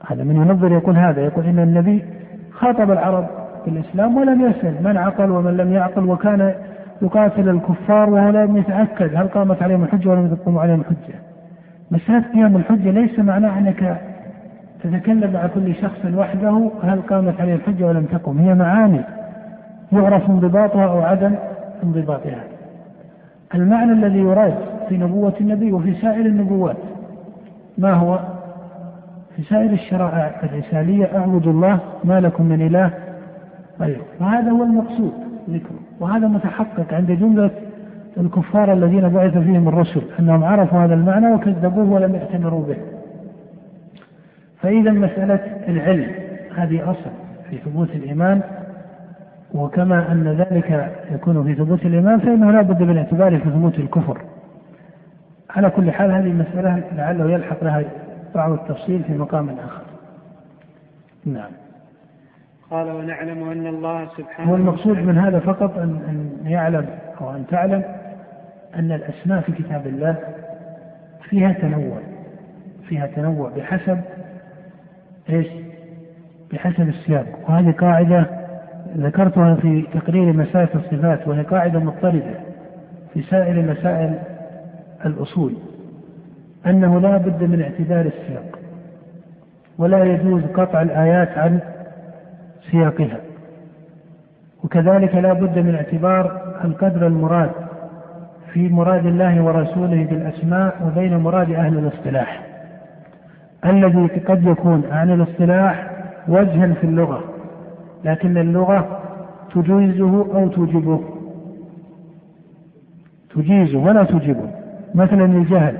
[0.07, 2.05] هذا من ينظر يقول هذا يقول إن النبي
[2.51, 3.26] خاطب العرب
[3.64, 6.55] في الإسلام ولم يسأل من عقل ومن لم يعقل وكان
[7.03, 11.14] يقاتل الكفار وهو لم يتأكد هل قامت عليهم الحجة ولم تقوم عليهم الحجة.
[11.91, 14.01] مسألة قيام الحجة ليس معناه أنك
[14.83, 18.39] تتكلم مع كل شخص وحده هل قامت عليه الحجة ولم تقم.
[18.39, 19.01] هي معاني
[19.93, 21.35] يعرف انضباطها أو عدم
[21.83, 22.45] انضباطها.
[23.55, 24.55] المعنى الذي يراد
[24.89, 26.76] في نبوة النبي وفي سائر النبوات
[27.79, 28.18] ما هو؟
[29.37, 32.91] في سائر الشرائع الرسالية أعبد الله ما لكم من إله
[33.81, 34.05] غيره.
[34.20, 35.12] وهذا هو المقصود
[35.51, 37.51] ذكره وهذا متحقق عند جملة
[38.16, 42.76] الكفار الذين بعث فيهم الرسل أنهم عرفوا هذا المعنى وكذبوه ولم يعتبروا به.
[44.63, 46.13] فإذا مسألة العلم
[46.57, 47.11] هذه أصل
[47.51, 48.41] في ثبوت الإيمان.
[49.55, 54.21] وكما أن ذلك يكون في ثبوت الإيمان فإنه لا بد من اعتباره في ثبوت الكفر.
[55.51, 57.85] على كل حال هذه مسألة لعله يلحق لها
[58.35, 59.83] بعض التفصيل في مقام آخر.
[61.27, 61.51] نعم.
[62.71, 66.87] قال ونعلم أن الله سبحانه هو المقصود من هذا فقط أن, أن يعلم
[67.21, 67.85] أو أن تعلم
[68.75, 70.17] أن الأسماء في كتاب الله
[71.29, 71.99] فيها تنوع
[72.89, 74.01] فيها تنوع بحسب
[75.31, 75.47] إيش؟
[76.53, 78.26] بحسب السياق وهذه قاعدة
[78.97, 82.35] ذكرتها في تقرير مسائل الصفات وهي قاعدة مضطردة
[83.14, 84.18] في سائر مسائل
[85.07, 85.55] الأصول
[86.66, 88.59] أنه لا بد من اعتبار السياق
[89.79, 91.61] ولا يجوز قطع الآيات عن
[92.70, 93.18] سياقها.
[94.64, 97.51] وكذلك لا بد من اعتبار القدر المراد
[98.53, 102.47] في مراد الله ورسوله بالأسماء وبين مراد أهل الاصطلاح.
[103.65, 105.91] الذي قد يكون عن الاصطلاح
[106.29, 107.25] وجها في اللغة
[108.05, 109.01] لكن اللغة
[109.55, 111.01] تجيزه أو توجبه
[113.35, 114.51] تجيزه ولا توجبه
[114.95, 115.77] مثلا الجهل.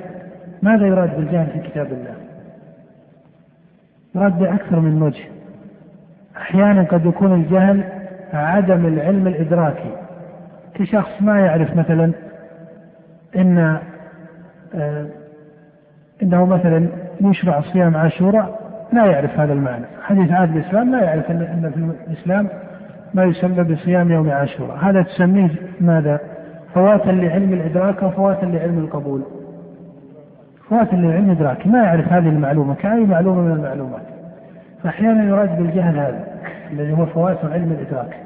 [0.62, 2.14] ماذا يراد بالجهل في كتاب الله؟
[4.14, 5.24] يراد بأكثر من وجه.
[6.37, 7.85] أحيانا قد يكون الجهل
[8.33, 9.93] عدم العلم الإدراكي.
[10.74, 12.12] كشخص ما يعرف مثلا
[13.37, 13.79] إن
[16.22, 16.88] إنه مثلا
[17.20, 18.60] يشرع صيام عاشوراء
[18.92, 19.84] لا يعرف هذا المعنى.
[20.02, 22.48] حديث عهد الإسلام لا يعرف أن في الإسلام
[23.14, 24.76] ما يسمى بصيام يوم عاشوراء.
[24.76, 25.50] هذا تسميه
[25.80, 26.20] ماذا؟
[26.74, 29.22] فواتا لعلم الإدراك أو فواتا لعلم القبول.
[30.68, 31.66] فواتا لعلم الإدراك.
[31.66, 34.02] ما يعرف هذه المعلومة كأي معلومة من المعلومات.
[34.82, 36.24] فأحيانا يراد بالجهل هذا
[36.72, 38.16] الذي هو فوات علم الإدراك.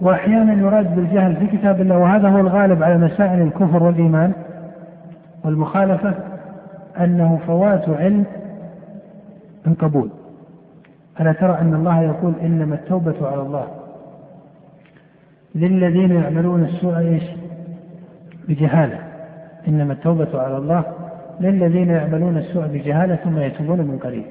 [0.00, 4.32] وأحيانا يراد بالجهل في كتاب الله وهذا هو الغالب على مسائل الكفر والإيمان
[5.44, 6.14] والمخالفة.
[6.98, 8.24] أنه فوات علم
[9.66, 10.10] القبول
[11.20, 13.66] ألا ترى أن الله يقول إنما التوبة على الله.
[15.54, 17.22] للذين يعملون السوء إيش؟
[18.48, 18.98] بجهالة.
[19.68, 20.84] إنما التوبة على الله.
[21.40, 24.24] للذين يعملون السوء بجهالة ثم يتوبون من قريب.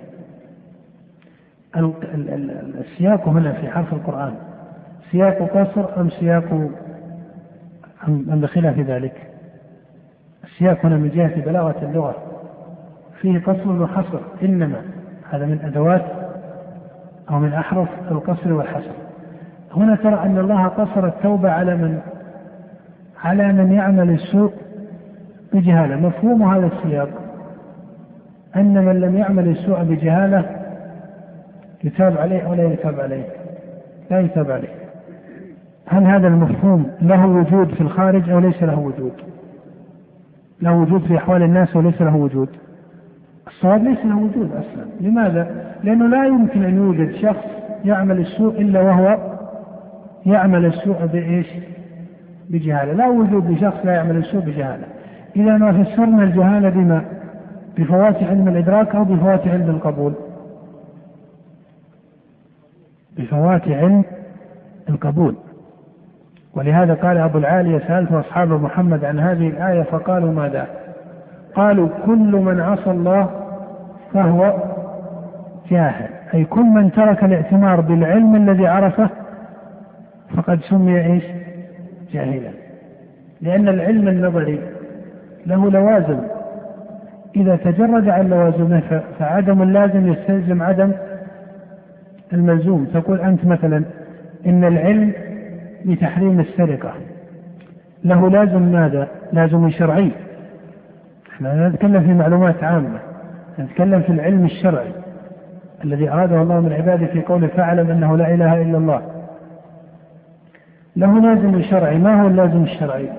[2.80, 4.34] السياق هنا في حرف القرآن.
[5.12, 6.70] سياق قصر أم سياق
[8.08, 9.16] أم بخلاف ذلك؟
[10.44, 12.16] السياق هنا من جهة بلاغة اللغة.
[13.24, 14.20] فيه قصر وحصر.
[14.44, 14.82] إنما
[15.32, 16.06] هذا من أدوات
[17.30, 18.92] أو من أحرف القصر والحصر.
[19.76, 22.00] هنا ترى أن الله قصر التوبة على من؟
[23.24, 24.54] على من يعمل السوء
[25.54, 25.96] بجهالة.
[25.96, 27.10] مفهوم هذا السياق.
[28.56, 30.46] أن من لم يعمل السوء بجهالة
[31.84, 33.26] يتاب عليه أو لا يتاب عليه.
[34.12, 34.74] لا يتاب عليه.
[35.88, 39.14] هل هذا المفهوم له وجود في الخارج أو ليس له وجود؟
[40.62, 42.50] له وجود في أحوال الناس وليس له وجود.
[43.54, 44.86] الصواب ليس له وجود أصلا.
[45.02, 47.46] لماذا؟ لأنه لا يمكن أن يوجد شخص
[47.86, 49.18] يعمل السوء إلا وهو
[50.26, 51.48] يعمل السوء بإيش؟
[52.50, 52.94] بجهالة.
[52.94, 54.86] لا وجود لشخص لا يعمل السوء بجهالة.
[55.36, 57.06] إذا ما فسرنا الجهالة بما؟
[57.78, 60.14] بفوات علم الإدراك أو بفوات علم القبول.
[63.18, 64.04] بفوات علم
[64.90, 65.36] القبول.
[66.56, 70.68] ولهذا قال أبو العالية سألت أصحاب محمد عن هذه الآية فقالوا ماذا؟
[71.56, 73.43] قالوا كل من عصى الله
[74.14, 74.54] فهو
[75.72, 76.10] جاهل.
[76.34, 79.10] أي كل من ترك الاعتمار بالعلم الذي عرفه
[80.38, 81.24] فقد سمي إيش؟
[82.14, 82.50] جاهلا.
[83.42, 84.60] لأن العلم النظري
[85.46, 86.20] له لوازم.
[87.36, 90.92] إذا تجرد عن لوازمه فعدم اللازم يستلزم عدم
[92.34, 92.86] الملزوم.
[92.86, 93.84] تقول أنت مثلا
[94.46, 95.14] إن العلم
[95.86, 96.94] بتحريم السرقة.
[98.04, 100.12] له لازم ماذا؟ لازم شرعي.
[101.34, 103.13] إحنا نتكلم في معلومات عامة.
[103.60, 104.92] نتكلم في العلم الشرعي
[105.84, 109.02] الذي أراده الله من عباده في قوله فاعلم أنه لا إله إلا الله.
[110.96, 113.10] له لازم شرعي ما هو اللازم الشرعي؟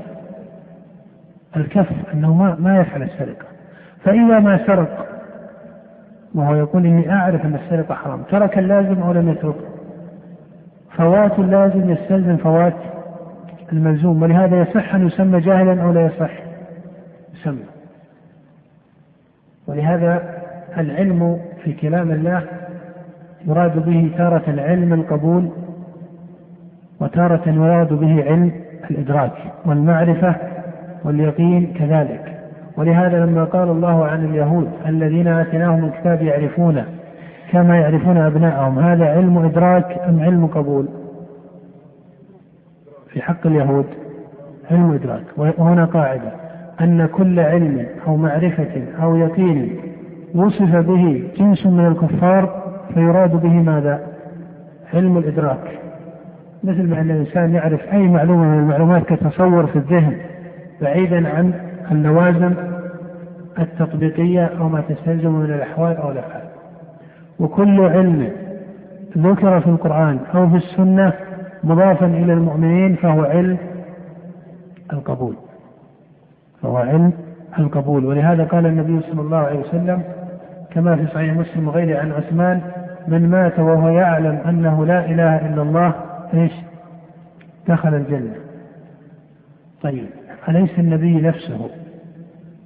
[1.56, 3.46] الكف أنه ما, ما يفعل السرقة.
[4.04, 5.06] فإذا ما سرق
[6.34, 9.56] وهو يقول إني أعرف أن السرقة حرام ترك اللازم أو لم يترك؟
[10.96, 12.76] فوات اللازم يستلزم فوات
[13.72, 16.30] الملزوم ولهذا يصح أن يسمى جاهلا أو لا يصح
[17.34, 17.73] يسمى.
[19.68, 20.22] ولهذا
[20.78, 22.42] العلم في كلام الله
[23.46, 25.48] يراد به تارة علم القبول
[27.00, 28.52] وتارة يراد به علم
[28.90, 29.32] الإدراك
[29.66, 30.34] والمعرفة
[31.04, 32.40] واليقين كذلك.
[32.76, 36.84] ولهذا لما قال الله عن اليهود الذين آتيناهم الكتاب يعرفونه
[37.52, 40.88] كما يعرفون أبناءهم هذا علم إدراك أم علم قبول؟
[43.08, 43.86] في حق اليهود
[44.70, 46.43] علم إدراك وهنا قاعدة.
[46.80, 49.76] أن كل علم أو معرفة أو يقين
[50.34, 52.62] وصف به جنس من الكفار
[52.94, 54.00] فيراد به ماذا؟
[54.94, 55.78] علم الإدراك.
[56.64, 60.16] مثل ما أن الإنسان يعرف أي معلومة من المعلومات كتصور في الذهن
[60.82, 61.52] بعيدا عن
[61.90, 62.52] اللوازم
[63.58, 66.44] التطبيقية أو ما تستلزم من الأحوال أو الأفعال.
[67.40, 68.28] وكل علم
[69.18, 71.12] ذكر في القرآن أو في السنة
[71.64, 73.58] مضافا إلى المؤمنين فهو علم
[74.92, 75.34] القبول.
[76.64, 77.12] فهو علم
[77.58, 80.02] القبول ولهذا قال النبي صلى الله عليه وسلم
[80.70, 82.60] كما في صحيح مسلم وغيره عن عثمان
[83.08, 85.94] من مات وهو يعلم أنه لا إله إلا الله
[86.34, 86.52] إيش؟
[87.68, 88.34] دخل الجنة.
[89.82, 90.06] طيب
[90.48, 91.70] أليس النبي نفسه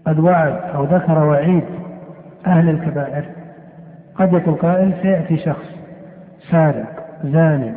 [0.06, 1.64] قد وعد أو ذكر وعيد
[2.46, 3.24] أهل الكبائر؟
[4.14, 5.66] قد يقول قائل سيأتي شخص
[6.50, 7.72] سارق زاني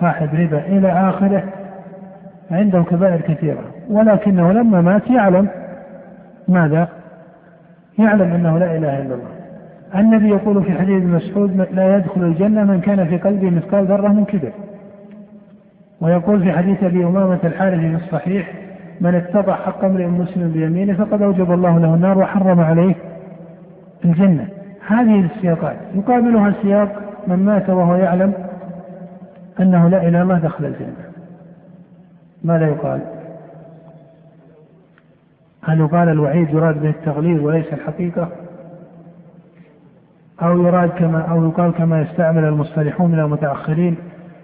[0.00, 1.44] صاحب ربا إلى آخره
[2.50, 5.48] عنده كبائر كثيرة ولكنه لما مات يعلم
[6.48, 6.88] ماذا؟
[7.98, 9.38] يعلم أنه لا إله إلا الله.
[9.94, 14.24] النبي يقول في حديث مسعود لا يدخل الجنة من كان في قلبه مثقال ذرة من
[14.24, 14.52] كبر.
[16.00, 18.52] ويقول في حديث أبي أمامة الحارث في الصحيح
[19.00, 22.94] من اتبع حق امرئ مسلم بيمينه فقد أوجب الله له النار وحرم عليه
[24.04, 24.48] الجنة.
[24.86, 25.76] هذه السياقات.
[25.94, 28.32] يقابلها سياق من مات وهو يعلم
[29.60, 31.08] أنه لا إله إلا الله دخل الجنة.
[32.44, 33.00] ماذا يقال؟
[35.68, 38.28] هل يقال الوعيد يراد به التغليظ وليس الحقيقة؟
[40.42, 43.96] أو يراد كما أو يقال كما يستعمل المصطلحون من المتأخرين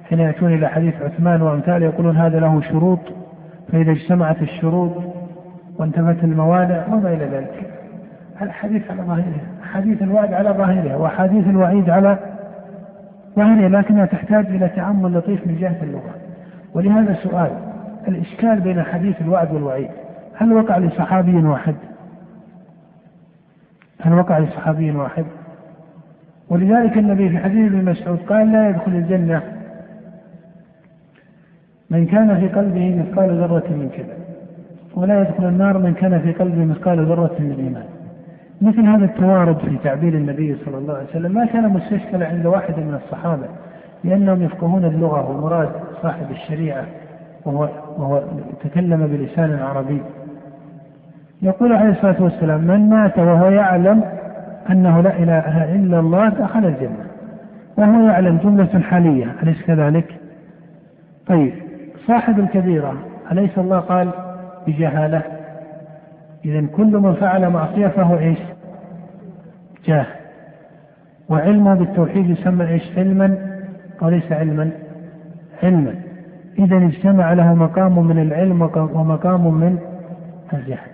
[0.09, 2.99] حين يأتون إلى حديث عثمان وأمثاله يقولون هذا له شروط
[3.73, 4.93] فإذا اجتمعت الشروط
[5.79, 7.71] وانتفت الموانع وما إلى ذلك
[8.43, 9.41] الحديث على ظاهره
[9.73, 12.19] حديث الوعد على ظاهره وحديث الوعيد على
[13.37, 16.15] ظاهره لكنها تحتاج إلى تأمل لطيف من جهة اللغة
[16.75, 17.51] ولهذا سؤال
[18.09, 19.91] الإشكال بين حديث الوعد والوعيد
[20.35, 21.75] هل وقع لصحابي واحد؟
[24.01, 25.25] هل وقع لصحابي واحد؟
[26.49, 29.43] ولذلك النبي في حديث ابن مسعود قال لا يدخل الجنة
[31.91, 34.17] من كان في قلبه مثقال ذرة من كذا
[34.95, 37.85] ولا يدخل النار من كان في قلبه مثقال ذرة من إيمان
[38.63, 42.79] مثل هذا التوارد في تعبير النبي صلى الله عليه وسلم ما كان مستشكلا عند واحد
[42.79, 43.47] من الصحابة
[44.05, 45.71] لأنهم يفقهون اللغة ومراد
[46.03, 46.87] صاحب الشريعة
[47.45, 47.69] وهو,
[47.99, 48.23] وهو
[48.65, 50.03] تكلم بلسان عربي
[51.45, 54.05] يقول عليه الصلاة والسلام من مات وهو يعلم
[54.71, 57.07] أنه لا إله إلا الله دخل الجنة
[57.77, 60.21] وهو يعلم جملة حالية أليس كذلك؟
[61.27, 61.53] طيب
[62.07, 62.95] صاحب الكبيرة
[63.33, 64.11] أليس الله قال
[64.67, 65.23] بجهالة؟
[66.45, 68.39] إذا كل من فعل معصية فهو إيش؟
[69.87, 70.07] جاه
[71.29, 73.39] وعلمه بالتوحيد يسمى إيش؟ علما
[74.03, 74.71] أو ليس علما؟
[75.63, 75.95] علما
[76.59, 79.79] إذا اجتمع له مقام من العلم ومقام من
[80.53, 80.94] الجهل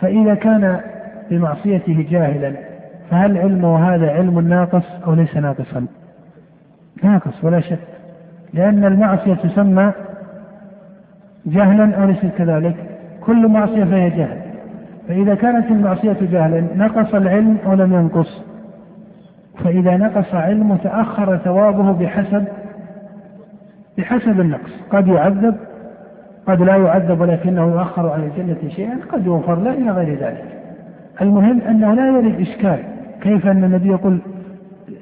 [0.00, 0.80] فإذا كان
[1.30, 2.52] بمعصيته جاهلا
[3.10, 5.86] فهل علمه هذا علم ناقص أو ليس ناقصا؟
[7.02, 7.78] ناقص ولا شك
[8.52, 9.92] لأن المعصية تسمى
[11.46, 12.76] جهلا أو ليس كذلك؟
[13.20, 14.40] كل معصية فهي جهل
[15.08, 18.42] فإذا كانت المعصية جهلا نقص العلم أو لم ينقص؟
[19.64, 22.44] فإذا نقص علمه تأخر ثوابه بحسب
[23.98, 25.56] بحسب النقص قد يعذب
[26.46, 30.44] قد لا يعذب ولكنه يؤخر عن الجنة شيئا قد يغفر له إلى غير ذلك.
[31.22, 32.78] المهم أنه لا يرد إشكال
[33.20, 34.18] كيف أن النبي يقول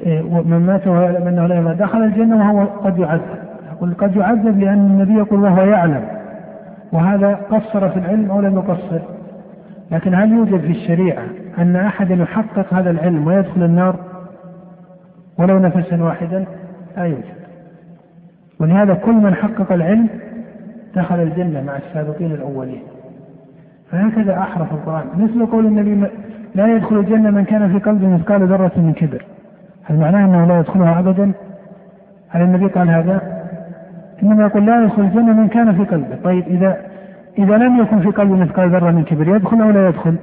[0.06, 3.22] إيه، من مات وهو يعلم أنه لا يمات دخل الجنة وهو قد يعذب.
[3.72, 6.04] يقول قد يعذب لأن النبي يقول وهو يعلم.
[6.92, 9.00] وهذا قصر في العلم أو لم يقصر؟
[9.90, 11.22] لكن هل يوجد في الشريعة
[11.58, 13.96] أن أحدا يحقق هذا العلم ويدخل النار
[15.38, 16.44] ولو نفسا واحدا؟
[16.96, 17.42] لا يوجد.
[18.60, 20.08] ولهذا كل من حقق العلم
[20.96, 22.82] دخل الجنة مع السابقين الأولين.
[23.90, 25.04] فهكذا أحرف القرآن.
[25.16, 26.06] مثل قول النبي
[26.54, 29.24] لا يدخل الجنة من كان في قلبه مثقال ذرة من كبر.
[29.84, 31.32] هل معناه أنه لا يدخلها أبدا؟
[32.28, 33.42] هل النبي قال هذا؟
[34.22, 36.16] إنما يقول لا يدخل الجنة من كان في قلبه.
[36.24, 36.76] طيب إذا
[37.38, 40.16] إذا لم يكن في قلبه مثقال ذرة من كبر يدخل أو لا يدخل؟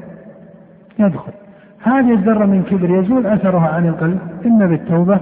[0.99, 1.31] يدخل.
[1.83, 4.19] هذه الذرة من كبر يزول أثرها عن القلب.
[4.45, 5.19] إما بالتوبة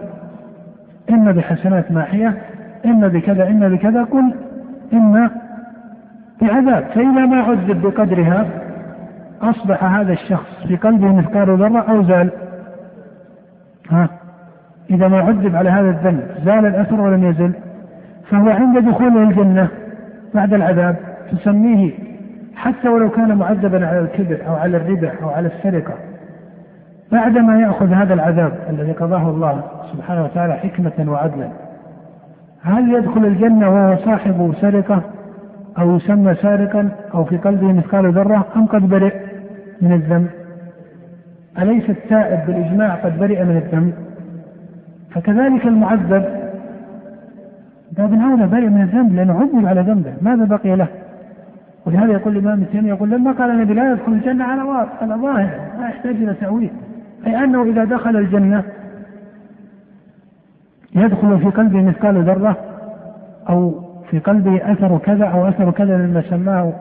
[1.10, 2.38] إما بحسنات ماحية
[2.86, 4.04] إما بكذا إما بكذا.
[4.04, 4.34] قل
[4.94, 5.30] إما
[6.42, 8.46] بعذاب فإذا ما عذب بقدرها
[9.42, 12.32] أصبح هذا الشخص في قلبه مثقال ذرة أو زال.
[13.90, 14.10] ها؟
[14.90, 17.54] إذا ما عذب على هذا الذنب زال الأثر ولم يزل
[18.30, 19.68] فهو عند دخوله الجنة
[20.34, 20.96] بعد العذاب
[21.32, 21.92] تسميه
[22.56, 25.94] حتى ولو كان معذبا على الكبر أو على الربا أو على السرقة.
[27.12, 29.64] بعدما يأخذ هذا العذاب الذي قضاه الله
[29.94, 31.50] سبحانه وتعالى حكمة وعدلا.
[32.68, 35.02] هل يدخل الجنة وهو صاحب سرقة
[35.80, 39.14] أو يسمى سارقا أو في قلبه مثقال ذرة أم قد برئ
[39.82, 40.28] من الذنب؟
[41.60, 43.94] أليس التائب بالإجماع قد برئ من الذنب؟
[45.12, 46.26] فكذلك المعذب
[47.98, 50.88] باب أولى برئ من الذنب لأنه عذب على ذنبه ماذا بقي له؟
[51.86, 55.50] ولهذا يقول الإمام ابن يقول لما قال النبي لا يدخل الجنة على على ظاهر
[55.80, 56.70] لا يحتاج إلى تأويل
[57.28, 58.64] أي أنه إذا دخل الجنة
[60.98, 62.58] يدخل في قلبه مثقال ذرة
[63.50, 66.74] أو في قلبه أثر كذا أو أثر كذا مما سماه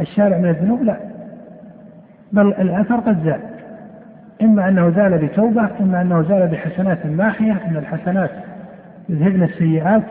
[0.00, 0.96] الشارع من الذنوب؟ لا.
[2.32, 3.40] بل الأثر قد زال
[4.42, 8.30] إما أنه زال بتوبة إما أنه زال بحسنات ماحية إن الحسنات
[9.08, 10.02] يذهبن السيئات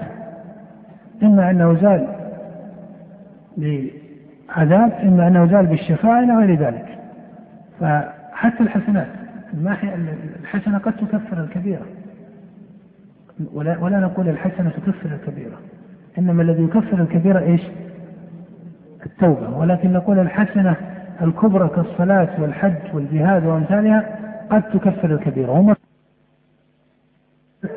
[1.23, 2.07] إما أنه زال
[3.57, 6.85] بعذاب إما أنه زال بالشفاء إلى غير ذلك.
[7.79, 9.07] فحتى الحسنات
[9.53, 9.95] الماحية
[10.41, 11.85] الحسنة قد تكفر الكبيرة.
[13.53, 15.57] ولا, ولا نقول الحسنة تكفر الكبيرة.
[16.17, 17.61] إنما الذي يكفر الكبيرة إيش؟
[19.05, 19.57] التوبة.
[19.57, 20.75] ولكن نقول الحسنة
[21.21, 24.19] الكبرى كالصلاة والحج والجهاد وأمثالها
[24.49, 25.75] قد تكفر الكبيرة.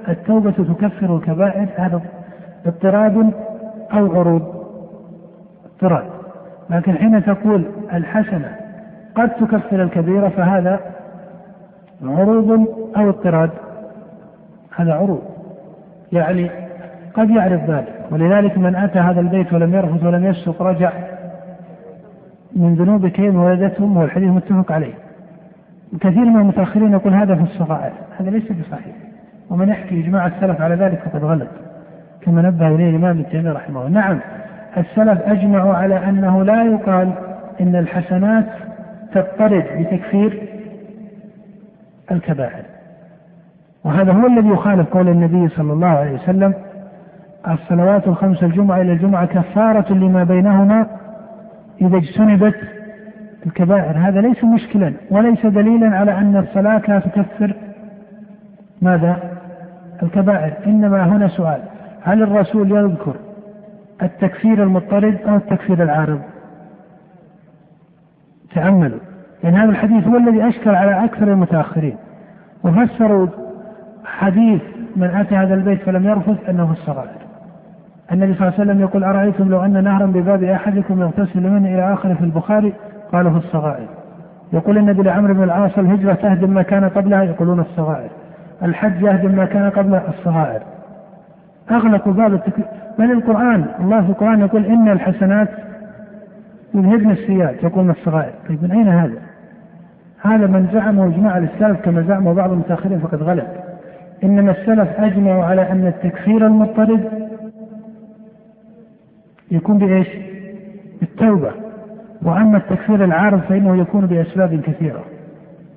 [0.08, 1.68] التوبة تكفر الكبائر.
[1.76, 2.02] هذا
[2.66, 3.32] اضطراد
[3.92, 4.64] أو عروض؟
[5.64, 6.10] اضطراد
[6.70, 8.56] لكن حين تقول الحسنة
[9.14, 10.80] قد تكفر الكبيرة فهذا
[12.02, 12.50] عروض
[12.96, 13.50] أو اضطراد
[14.76, 15.34] هذا عروض.
[16.14, 16.50] يعني
[17.14, 17.94] قد يعرف ذلك.
[18.10, 20.92] ولذلك من أتى هذا البيت ولم يرفض ولم يسق رجع
[22.56, 24.94] من ذنوب كيف ولدته أمه والحديث متفق عليه.
[26.00, 27.92] كثير من المتأخرين يقول هذا في الصغائر.
[28.20, 28.96] هذا ليس بصحيح
[29.50, 31.48] ومن يحكي إجماع السلف على ذلك فقد غلط.
[32.20, 34.00] كما نبه إليه الإمام ابن تيمية رحمه الله.
[34.00, 34.20] نعم
[34.76, 37.12] السلف أجمعوا على أنه لا يقال
[37.60, 38.46] إن الحسنات
[39.14, 40.48] تضطرد بتكفير
[42.12, 42.73] الكبائر.
[43.85, 46.55] وهذا هو الذي يخالف قول النبي صلى الله عليه وسلم
[47.49, 50.87] الصلوات الخمس الجمعة إلى الجمعة كفارة لما بينهما
[51.82, 52.55] إذا اجتنبت
[53.47, 57.55] الكبائر هذا ليس مشكلا وليس دليلا على أن الصلاة لا تكفر
[58.82, 59.16] ماذا؟
[60.03, 61.61] الكبائر إنما هنا سؤال
[62.03, 63.14] هل الرسول يذكر
[64.03, 66.20] التكفير المضطرد أو التكفير العارض؟
[68.55, 68.99] تأملوا
[69.45, 71.97] لأن هذا الحديث هو الذي أشكل على أكثر المتأخرين
[72.64, 73.26] وفسروا
[74.05, 74.62] حديث
[74.96, 77.24] من أتى هذا البيت فلم يرفث أنه الصغائر
[78.12, 81.92] النبي صلى الله عليه وسلم يقول أرأيتم لو أن نهرا بباب أحدكم يغتسل منه إلى
[81.92, 82.72] آخره في البخاري؟
[83.12, 83.86] قالوا في الصغائر.
[84.52, 88.11] يقول النبي لعمرو بن العاص الهجرة تهدم ما كان قبلها؟ يقولون الصغائر.
[88.62, 90.62] الحج يهدم ما كان قبل الصغائر.
[91.70, 92.66] أغلقوا باب التكليف
[92.98, 95.48] بل القرآن الله في القرآن يقول إن الحسنات
[96.74, 97.62] يذهبن السيئات.
[97.62, 98.32] يقول الصغائر.
[98.48, 99.18] طيب من أين هذا؟
[100.22, 103.46] هذا من زعمه إجماع السلف كما زعمه بعض المتأخرين فقد غلب
[104.24, 107.28] إنما السلف أجمعوا على أن التكفير المضطرد
[109.50, 110.08] يكون بإيش؟
[111.00, 111.52] بالتوبة.
[112.22, 115.04] وأما التكفير العارض فإنه يكون بأسباب كثيرة.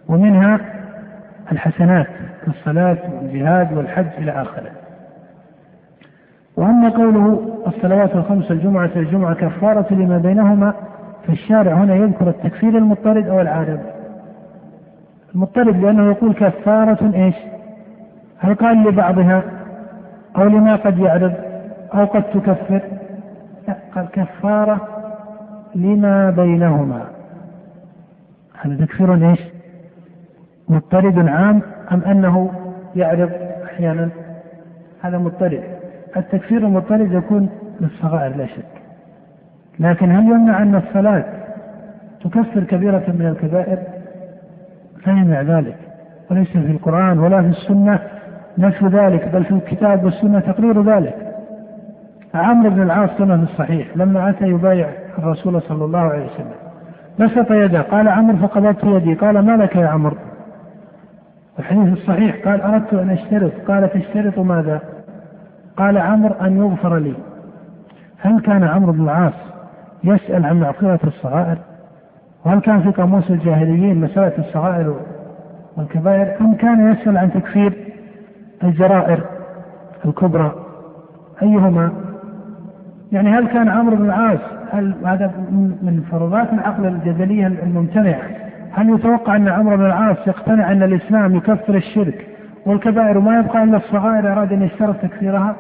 [0.10, 0.60] ومنها
[1.52, 2.08] الحسنات
[2.46, 4.72] كالصلاة والجهاد والحج إلى آخره.
[6.58, 10.74] وأما قوله الصلوات الخمس الجمعة الجمعة كفارة لما بينهما
[11.28, 13.80] فالشارع هنا يذكر التكفير المضطرد أو العارض.
[15.36, 17.36] المضطرد لأنه يقول كفارة إيش؟
[18.40, 19.44] هل قال لبعضها
[20.38, 21.34] أو لما قد يعرض
[21.94, 22.82] أو قد تكفر؟
[23.68, 24.88] لا قال كفارة
[25.76, 27.02] لما بينهما.
[28.62, 29.40] هذا تكفير إيش؟
[30.70, 31.62] مضطرد عام
[31.92, 32.52] أم أنه
[32.96, 33.30] يعرض
[33.66, 34.10] أحيانا؟
[35.02, 35.64] هذا مضطرد.
[36.18, 37.50] التكفير المضطرد يكون
[37.82, 38.82] للصغائر لا شك.
[39.80, 41.26] لكن هل يمنع أن الصلاة
[42.24, 43.78] تكفر كبيرة من الكبائر؟
[45.08, 45.78] لا يمنع ذلك.
[46.32, 48.00] وليس في القرآن ولا في السنة.
[48.58, 51.34] نفي ذلك بل في الكتاب والسنة تقرير ذلك.
[52.34, 56.52] عمرو بن العاص كما في الصحيح لما أتى يبايع الرسول صلى الله عليه وسلم.
[57.20, 60.16] بسط يده قال عمرو فقبضت يدي قال ما لك يا عمرو؟
[61.60, 63.52] الحديث الصحيح قال أردت أن أشترط.
[63.68, 64.82] قال تشترط ماذا؟
[65.78, 67.14] قال عمرو أن يغفر لي.
[68.22, 69.34] هل كان عمرو بن العاص
[70.04, 71.58] يسأل عن مغفرة الصغائر؟
[72.46, 74.96] وهل كان في قاموس الجاهليين مسألة الصغائر
[75.78, 77.74] والكبائر؟ أم كان يسأل عن تكفير؟
[78.64, 79.24] الجرائر
[80.06, 80.56] الكبرى
[81.42, 81.92] أيهما؟
[83.12, 84.40] يعني هل كان عمرو بن العاص
[84.72, 85.28] هل هذا
[85.82, 88.22] من فرضات العقل الجدلية الممتنعة
[88.72, 92.28] هل يتوقع أن عمرو بن العاص يقتنع أن الإسلام يكفر الشرك
[92.66, 95.56] والكبائر وما يبقى إلا الصغائر أراد أن يشترط تكفيرها؟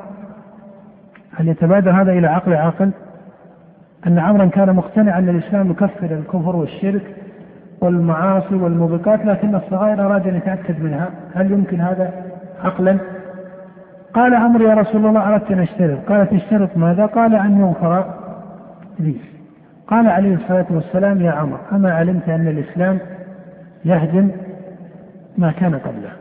[1.35, 2.91] هل يتبادر هذا إلى عقل عاقل؟
[4.07, 7.15] أن عمرا كان مقتنعا أن الإسلام يكفر الكفر والشرك
[7.81, 11.09] والمعاصي والموبقات لكن الصغائر أراد أن يتأكد منها.
[11.35, 12.26] هل يمكن هذا؟
[12.63, 12.97] عقلا.
[14.13, 15.97] قال عمرو يا رسول الله أردت أن أشترط.
[16.09, 18.05] قال تشترط ماذا؟ قال أن يغفر
[18.99, 19.15] لي.
[19.87, 22.99] قال عليه الصلاة والسلام يا عمر أما علمت أن الإسلام
[23.85, 24.31] يهدم
[25.37, 26.11] ما كان قبله.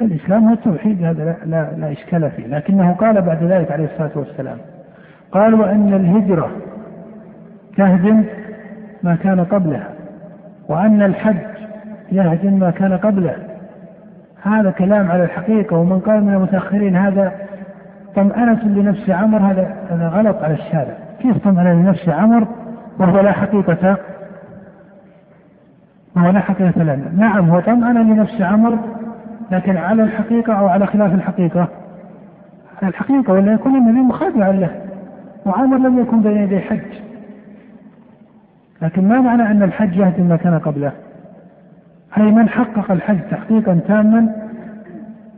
[0.00, 2.46] الإسلام هو التوحيد هذا لا, لا, لا إشكال فيه.
[2.46, 4.58] لكنه قال بعد ذلك عليه الصلاة والسلام
[5.32, 6.50] قال وأن الهجرة
[7.76, 8.24] تهدم
[9.02, 9.88] ما كان قبلها
[10.68, 11.36] وأن الحج
[12.12, 13.47] يهدم ما كان قبله.
[14.42, 17.32] هذا كلام على الحقيقة ومن قال من المتأخرين هذا
[18.16, 20.94] طمأنة لنفس عمر هذا هذا غلط على الشارع.
[21.20, 22.46] كيف طمأنة لنفس عمر؟
[22.98, 23.96] وهو لا حقيقة.
[26.16, 28.78] وهو لا حقيقة لنا نعم هو طمأنة لنفس عمر
[29.50, 31.68] لكن على الحقيقة أو على خلاف الحقيقة.
[32.82, 34.70] على الحقيقة ولا يكون النبي مخادعا له
[35.46, 36.98] وعمر لم يكن بين يدي حج.
[38.82, 40.92] لكن ما معنى أن الحج يهدم ما كان قبله؟
[42.16, 44.28] أي من حقق الحج تحقيقا تاما.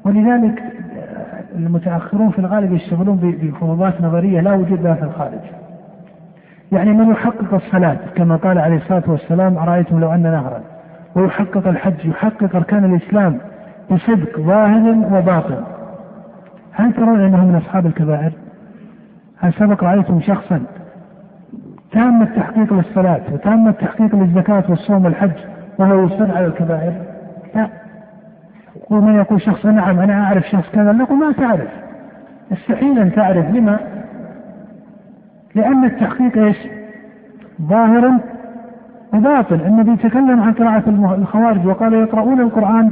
[0.04, 0.62] ولذلك
[1.54, 5.40] المتأخرون في الغالب يشتغلون بفروضات نظرية لا وجود لها في الخارج.
[6.72, 10.60] يعني من يحقق الصلاة كما قال عليه الصلاة والسلام أرأيتم لو أن نهرا.
[11.14, 13.38] ويحقق الحج يحقق أركان الإسلام
[13.90, 15.64] بصدق ظاهر وباطن.
[16.72, 18.32] هل ترون أنه من أصحاب الكبائر؟
[19.38, 20.62] هل سبق رأيتم شخصا
[21.92, 25.36] تام التحقيق للصلاة وتام التحقيق للزكاة والصوم والحج؟
[25.80, 26.92] وهو يصر على الكبائر؟
[27.54, 27.68] لا
[28.90, 31.68] ومن يقول شخص نعم أنا أعرف شخص كذا نقول ما تعرف
[32.50, 33.78] يستحيل أن تعرف لما؟
[35.54, 36.56] لأن التحقيق إيش؟
[37.62, 38.18] ظاهر
[39.14, 42.90] وباطن، النبي تكلم عن قراءة الخوارج وقال يقرؤون القرآن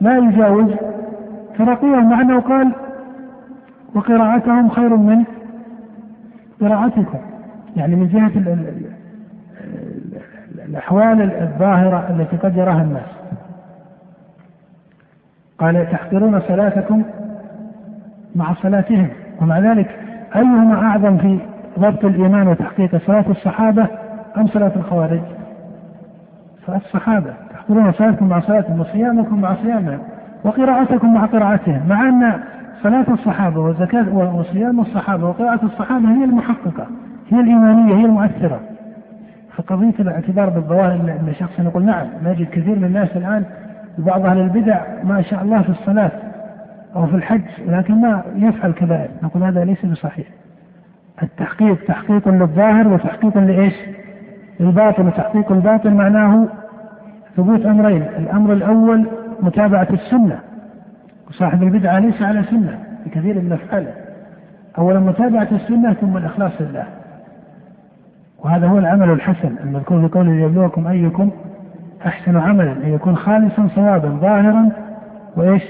[0.00, 0.70] لا يجاوز
[1.58, 2.72] ترقيهم مع أنه قال
[3.94, 5.24] وقراءتهم خير من
[6.60, 7.18] قراءتكم
[7.76, 8.32] يعني من جهة
[10.70, 13.10] الأحوال الظاهرة التي قد يراها الناس.
[15.58, 17.02] قال تحقرون صلاتكم
[18.36, 19.08] مع صلاتهم.
[19.40, 19.98] ومع ذلك
[20.36, 21.38] أيهما أعظم في
[21.78, 23.86] ضبط الإيمان وتحقيق صلاة الصحابة
[24.36, 25.20] أم صلاة الخوارج؟
[26.66, 27.34] صلاة الصحابة.
[27.50, 29.98] تحقرون صلاتكم مع صلاتهم وصيامكم مع صيامهم
[30.44, 31.88] وقراءتكم مع قراءتهم.
[31.88, 32.40] مع أن
[32.82, 36.86] صلاة الصحابة وزكاة وصيام الصحابة وقراءة الصحابة هي المحققة
[37.30, 38.60] هي الإيمانية هي المؤثرة.
[39.60, 43.44] فقضية الاعتبار بالظواهر أن شخص يقول نعم نجد كثير من الناس الآن
[43.98, 46.10] وبعض أهل البدع ما شاء الله في الصلاة
[46.96, 50.26] أو في الحج لكن ما يفعل كبائر نقول هذا ليس بصحيح.
[51.22, 53.74] التحقيق تحقيق للظاهر وتحقيق لإيش؟
[54.60, 55.06] للباطن.
[55.06, 56.48] وتحقيق الباطن معناه
[57.36, 58.02] ثبوت أمرين.
[58.02, 59.06] الأمر الأول
[59.40, 60.38] متابعة السنة.
[61.28, 63.92] وصاحب البدعة ليس على سنة في كثير من أفعاله
[64.78, 66.84] أولا متابعة السنة ثم الإخلاص لله.
[68.44, 71.30] وهذا هو العمل الحسن المذكور في قوله ليبلوكم أيكم
[72.06, 74.68] أحسن عملا أن يكون خالصا صوابا ظاهرا
[75.36, 75.62] وإيش؟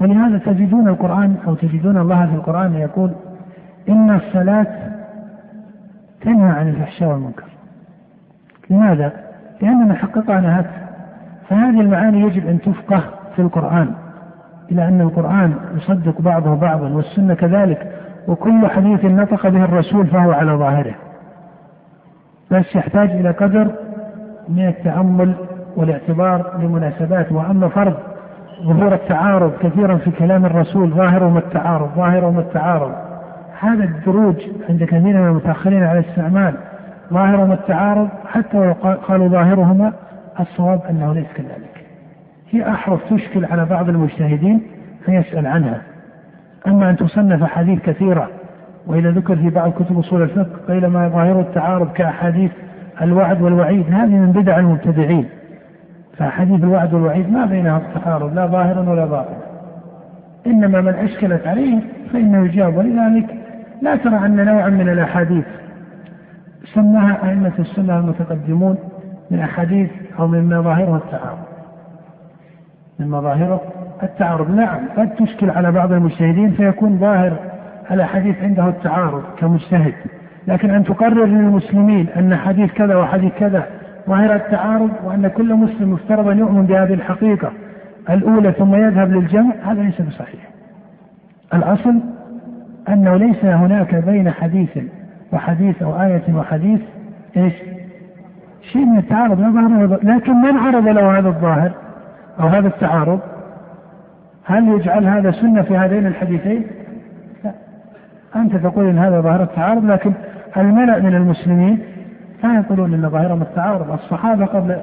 [0.00, 3.10] ولهذا تجدون القرآن أو تجدون الله في القرآن يقول
[3.88, 4.66] إن الصلاة
[6.20, 7.44] تنهى عن الفحشاء والمنكر.
[8.70, 9.12] لماذا؟
[9.62, 10.66] لأننا حققها نهت
[11.48, 13.02] فهذه المعاني يجب أن تفقه
[13.36, 13.90] في القرآن
[14.72, 17.92] إلى أن القرآن يصدق بعضه بعضا والسنة كذلك
[18.28, 20.94] وكل حديث نطق به الرسول فهو على ظاهره.
[22.50, 23.70] بس يحتاج إلى قدر
[24.48, 25.34] من التأمل
[25.76, 27.94] والاعتبار لمناسبات وأما فرض
[28.62, 32.92] ظهور التعارض كثيرا في كلام الرسول ظاهرهما التعارض ظاهرهما التعارض.
[33.60, 34.36] هذا الدروج
[34.68, 36.54] عند كثير من المتأخرين على الاستعمال
[37.12, 38.72] ظاهرهما التعارض حتى ولو
[39.08, 39.92] قالوا ظاهرهما
[40.40, 41.86] الصواب أنه ليس كذلك.
[42.50, 44.62] هي أحرف تشكل على بعض المجتهدين
[45.04, 45.80] فيسأل عنها.
[46.66, 48.28] أما أن تصنف أحاديث كثيرة
[48.86, 52.50] وإذا ذكر في بعض كتب أصول الفقه قيل ما ظاهر التعارض كأحاديث
[53.02, 55.28] الوعد والوعيد هذه من بدع المبتدعين.
[56.16, 59.36] فأحاديث الوعد والوعيد ما بينها التعارض لا ظاهرا ولا باطنا
[60.46, 61.80] إنما من أشكلت عليه
[62.12, 62.76] فإنه يجاب.
[62.76, 63.34] ولذلك
[63.82, 65.44] لا ترى أن نوعا من الأحاديث
[66.74, 68.76] سماها أئمة السنة المتقدمون
[69.30, 71.44] من أحاديث أو من مظاهرها التعارض.
[72.98, 73.60] من مظاهره
[74.02, 74.50] التعارض.
[74.50, 77.53] نعم قد تشكل على بعض المجتهدين فيكون ظاهر
[77.90, 79.94] الأحاديث عنده التعارض كمجتهد.
[80.48, 83.66] لكن أن تقرر للمسلمين أن حديث كذا وحديث كذا
[84.08, 87.52] ظاهر التعارض وأن كل مسلم مفترض أن يؤمن بهذه الحقيقة
[88.10, 90.50] الأولى ثم يذهب للجمع هذا ليس بصحيح.
[91.54, 92.00] الأصل
[92.88, 94.78] أنه ليس هناك بين حديث
[95.32, 96.80] وحديث أو آية وحديث
[97.36, 97.52] إيش؟
[98.72, 99.40] شيء من التعارض.
[99.40, 101.70] لا لكن من عرض له هذا الظاهر
[102.40, 103.20] أو هذا التعارض؟
[104.44, 106.64] هل يجعل هذا سنة في هذين الحديثين؟
[108.36, 110.12] أنت تقول إن هذا ظاهر التعارض لكن
[110.56, 111.78] الملأ من المسلمين
[112.44, 113.90] لا يقولون إن ظاهرهم التعارض.
[113.90, 114.76] الصحابة قبل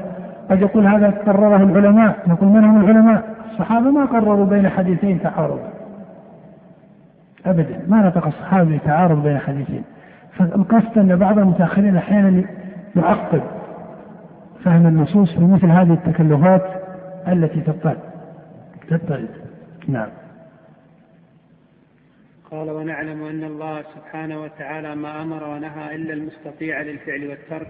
[0.50, 5.60] قد يقول هذا قرره العلماء نقول من هم العلماء؟ الصحابة ما قرروا بين حديثين تعارض
[7.46, 9.84] ابدا ما نطق الصحابة بتعارض بين حديثين.
[10.38, 12.44] فالقصد أن بعض المتأخرين أحيانا
[12.96, 13.42] يعقد
[14.64, 16.64] فهم النصوص بمثل هذه التكلفات
[17.28, 17.98] التي تضطرد
[18.90, 19.30] تضطرد.
[19.88, 20.08] نعم.
[22.52, 27.68] قال ونعلم أن الله سبحانه وتعالى ما أمر ونهى إلا المستطيع للفعل والترك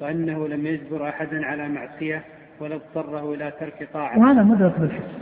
[0.00, 2.22] وأنه لم يجبر أحدا على معصية
[2.60, 5.18] ولا اضطره إلى ترك طاعة وهذا مدرك بالحس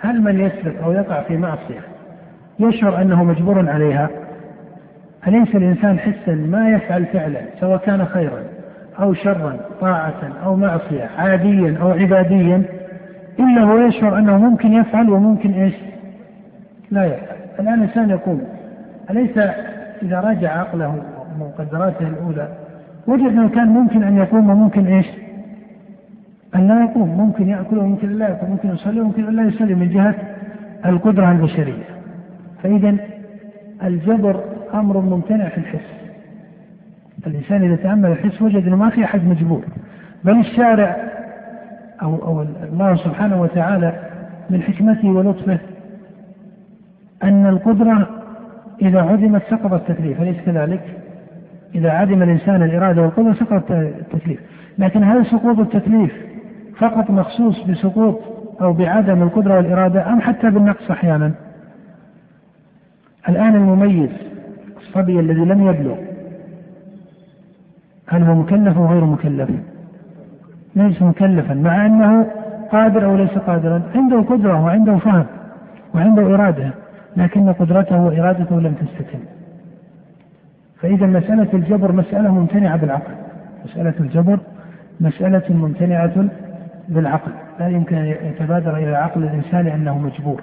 [0.00, 1.80] هل من يسلك أو يقع في معصية
[2.60, 4.10] يشعر أنه مجبور عليها؟
[5.26, 8.44] أليس الإنسان حسا ما يفعل فعلا سواء كان خيرا
[9.00, 12.62] أو شرا طاعة أو معصية عاديا أو عباديا
[13.38, 15.74] إلا هو يشعر أنه ممكن يفعل وممكن إيش؟
[16.90, 17.45] لا يفعل.
[17.60, 18.42] الآن الإنسان يقوم
[19.10, 19.38] أليس
[20.02, 21.02] إذا راجع عقله
[21.40, 22.48] ومقدراته الأولى
[23.06, 25.06] وجد أنه كان ممكن أن يقوم وممكن إيش؟
[26.54, 30.14] أن لا يقوم ممكن يأكل وممكن لا يأكل ممكن يصلي وممكن لا يصلي من جهة
[30.86, 31.84] القدرة البشرية.
[32.62, 32.96] فإذا
[33.84, 34.44] الجبر
[34.74, 35.96] أمر ممتنع في الحس.
[37.26, 39.64] الإنسان إذا تأمل الحس وجد أنه ما في أحد مجبور.
[40.24, 40.96] بل الشارع
[42.02, 43.92] أو أو الله سبحانه وتعالى
[44.50, 45.58] من حكمته ولطفه
[47.22, 48.08] أن القدرة
[48.82, 50.82] إذا عدمت سقط التكليف أليس كذلك؟
[51.74, 54.40] إذا عدم الإنسان الإرادة والقدرة سقط التكليف
[54.78, 56.12] لكن هل سقوط التكليف
[56.78, 58.20] فقط مخصوص بسقوط
[58.60, 61.32] أو بعدم القدرة والإرادة أم حتى بالنقص أحيانا
[63.28, 64.10] الآن المميز
[64.76, 65.96] الصبي الذي لم يبلغ
[68.08, 69.50] هل هو مكلف أو غير مكلف؟
[70.76, 72.26] ليس مكلفا مع أنه
[72.72, 75.26] قادر أو ليس قادرا عنده قدرة وعنده فهم
[75.94, 76.70] وعنده إرادة
[77.16, 79.18] لكن قدرته وإرادته لم تستتم
[80.80, 83.12] فإذا مسألة الجبر مسألة ممتنعة بالعقل.
[83.64, 84.38] مسألة الجبر
[85.00, 86.28] مسألة ممتنعة
[86.88, 87.32] بالعقل.
[87.60, 90.42] لا يمكن أن يتبادر إلى عقل الإنسان أنه مجبور.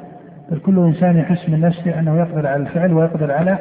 [0.51, 3.57] بل كل إنسان يحس من نفسه أنه يقدر على الفعل ويقدر على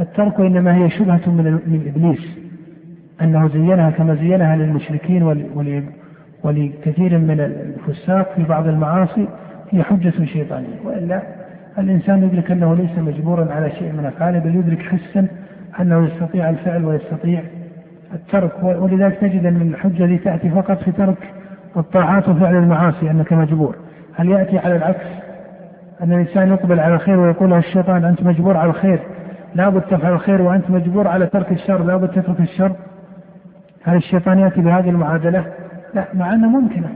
[0.00, 2.38] الترك وإنما هي شبهة من, من إبليس.
[3.22, 5.22] أنه زينها كما زينها للمشركين
[6.44, 9.28] ولكثير من الفساق في بعض المعاصي
[9.70, 10.80] هي حجة شيطانية.
[10.84, 11.22] وإلا
[11.78, 15.26] الإنسان يدرك أنه ليس مجبورا على شيء من أفعاله بل يدرك حسا
[15.80, 17.42] أنه يستطيع الفعل ويستطيع
[18.14, 21.16] الترك ولذلك تجد أن الحجة دي تأتي فقط في ترك
[21.76, 23.76] الطاعات وفعل المعاصي أنك مجبور.
[24.16, 25.06] هل يأتي على العكس؟
[26.02, 28.98] أن الإنسان يقبل على الخير ويقول له الشيطان أنت مجبور على الخير
[29.54, 32.72] لابد تفعل الخير وأنت مجبور على ترك الشر لابد تترك الشر.
[33.84, 35.44] هل الشيطان يأتي بهذه المعادلة؟
[35.94, 36.88] لا مع أنه ممكنة.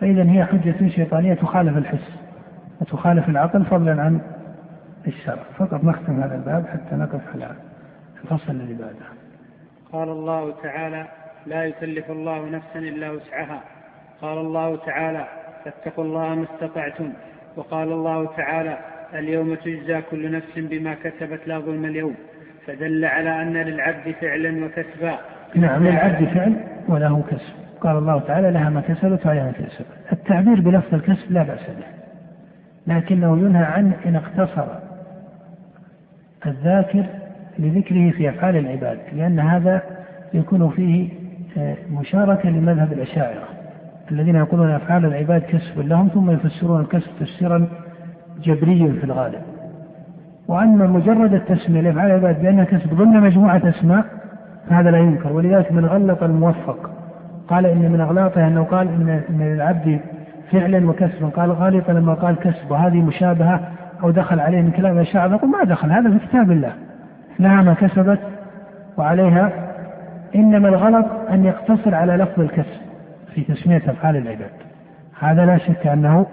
[0.00, 2.19] فإذا هي حجة شيطانية تخالف الحس.
[2.80, 4.20] وتخالف العقل فضلا عن
[5.06, 5.42] الشرع.
[5.58, 7.50] فقط نختم هذا الباب حتى نقف على
[8.24, 9.06] الفصل الذي بعده.
[9.92, 11.06] قال الله تعالى
[11.46, 13.60] لا يكلف الله نفسا إلا وسعها.
[14.22, 15.26] قال الله تعالى
[15.64, 17.12] فاتقوا الله ما استطعتم.
[17.56, 18.78] وقال الله تعالى
[19.14, 22.14] اليوم تجزى كل نفس بما كسبت لا ظلم اليوم.
[22.66, 25.18] فدل على أن للعبد فعلا وكسبا.
[25.54, 26.56] نعم للعبد فعل
[26.88, 27.54] وله كسب.
[27.80, 29.86] قال الله تعالى لها ما كسبت وعليها ما كسبت.
[30.12, 31.99] التعبير بلفظ الكسب لا بأس به.
[32.90, 34.66] لكنه ينهى عنه إن اقتصر
[36.46, 37.04] الذاكر
[37.58, 39.82] لذكره في أفعال العباد لأن هذا
[40.34, 41.08] يكون فيه
[41.58, 43.48] آه، مشاركة لمذهب الأشاعرة
[44.10, 47.68] الذين يقولون أفعال العباد كسب لهم ثم يفسرون الكسب تفسيرا
[48.42, 49.42] جبريا في الغالب.
[50.48, 54.04] وأما مجرد التسمية لأفعال العباد بأنها كسب ضمن مجموعة أسماء
[54.68, 55.32] فهذا لا ينكر.
[55.32, 56.90] ولذلك من غلط الموفق.
[57.48, 60.00] قال إن من أغلاطه أنه قال إن, للعبد
[60.52, 61.28] فعلا وكسبا.
[61.28, 63.60] قال غالطا لما قال كسب وهذه مشابهة
[64.02, 66.72] أو دخل عليه من كلام الشاعر نقول ما دخل هذا في كتاب الله.
[67.38, 68.20] لها ما كسبت
[68.96, 69.52] وعليها.
[70.34, 72.80] إنما الغلط أن يقتصر على لفظ الكسب
[73.34, 74.50] في تسمية أفعال العباد.
[75.20, 76.26] هذا لا شك أنه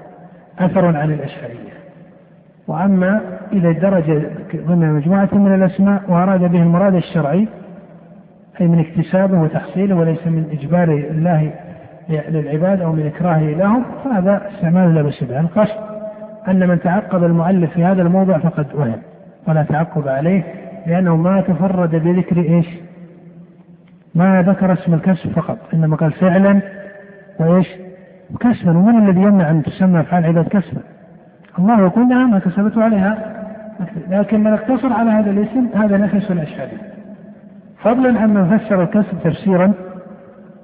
[0.60, 1.78] أثر عن الأشعرية.
[2.68, 3.22] وأما
[3.54, 4.26] إذا درج
[4.56, 7.48] ضمن مجموعة من الأسماء وأراد به المراد الشرعي
[8.62, 11.54] أي من اكتسابه وتحصيله وليس من إجبار الله
[12.10, 15.88] للعباد أو من إكراهه لهم فهذا استعمال لا بأس به القصد
[16.48, 19.02] أن من تعقب المؤلف في هذا الموضع فقد وهم
[19.48, 20.44] ولا تعقب عليه
[20.88, 22.68] لأنه ما تفرد بذكر إيش؟
[24.16, 26.62] ما ذكر اسم الكسب فقط إنما قال فعلا
[27.40, 27.68] وإيش؟
[28.40, 28.78] كسبا.
[28.78, 30.82] ومن الذي يمنع أن تسمى أفعال عباد كسبا؟
[31.60, 33.38] الله يقول لها ما كسبت عليها.
[34.10, 36.78] لكن من اقتصر على هذا الاسم هذا نفس الأشعري
[37.84, 39.74] فضلا عن من فسر الكسب تفسيرا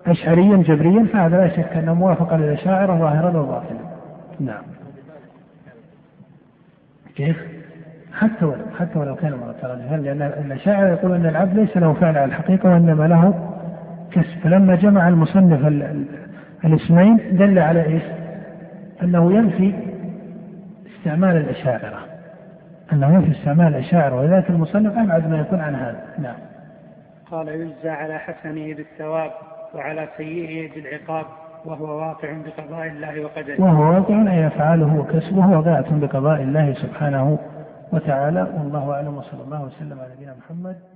[0.07, 3.79] أشعريا جبريا فهذا لا شك أنه موافق للأشاعرة ظاهرا وباطنا
[4.39, 4.63] نعم.
[7.15, 7.37] كيف؟
[8.13, 12.25] حتى ولو حتى ولو كان مترادفا لأن الأشاعرة يقول أن العبد ليس له فعل على
[12.25, 13.49] الحقيقة وإنما له
[14.11, 14.39] كسب.
[14.43, 15.67] فلما جمع المصنف
[16.65, 18.03] الاسمين دل على إيش؟
[19.03, 19.73] أنه ينفي
[20.97, 21.99] استعمال الأشاعرة.
[22.93, 24.15] أنه ينفي استعمال الأشاعرة.
[24.15, 26.03] ولذلك المصنف أبعد ما يكون عن هذا.
[26.19, 26.35] نعم.
[27.31, 29.31] قال يجزى على حسنه بالثواب.
[29.73, 31.25] وعلى سيئه بالعقاب
[31.65, 33.61] وهو واقع بقضاء الله وقدره.
[33.61, 37.39] وهو واقع أي يفعله وكسبه واقعة بقضاء الله سبحانه
[37.93, 38.41] وتعالى.
[38.41, 40.92] والله أعلم وصلى الله وسلم على نبينا محمد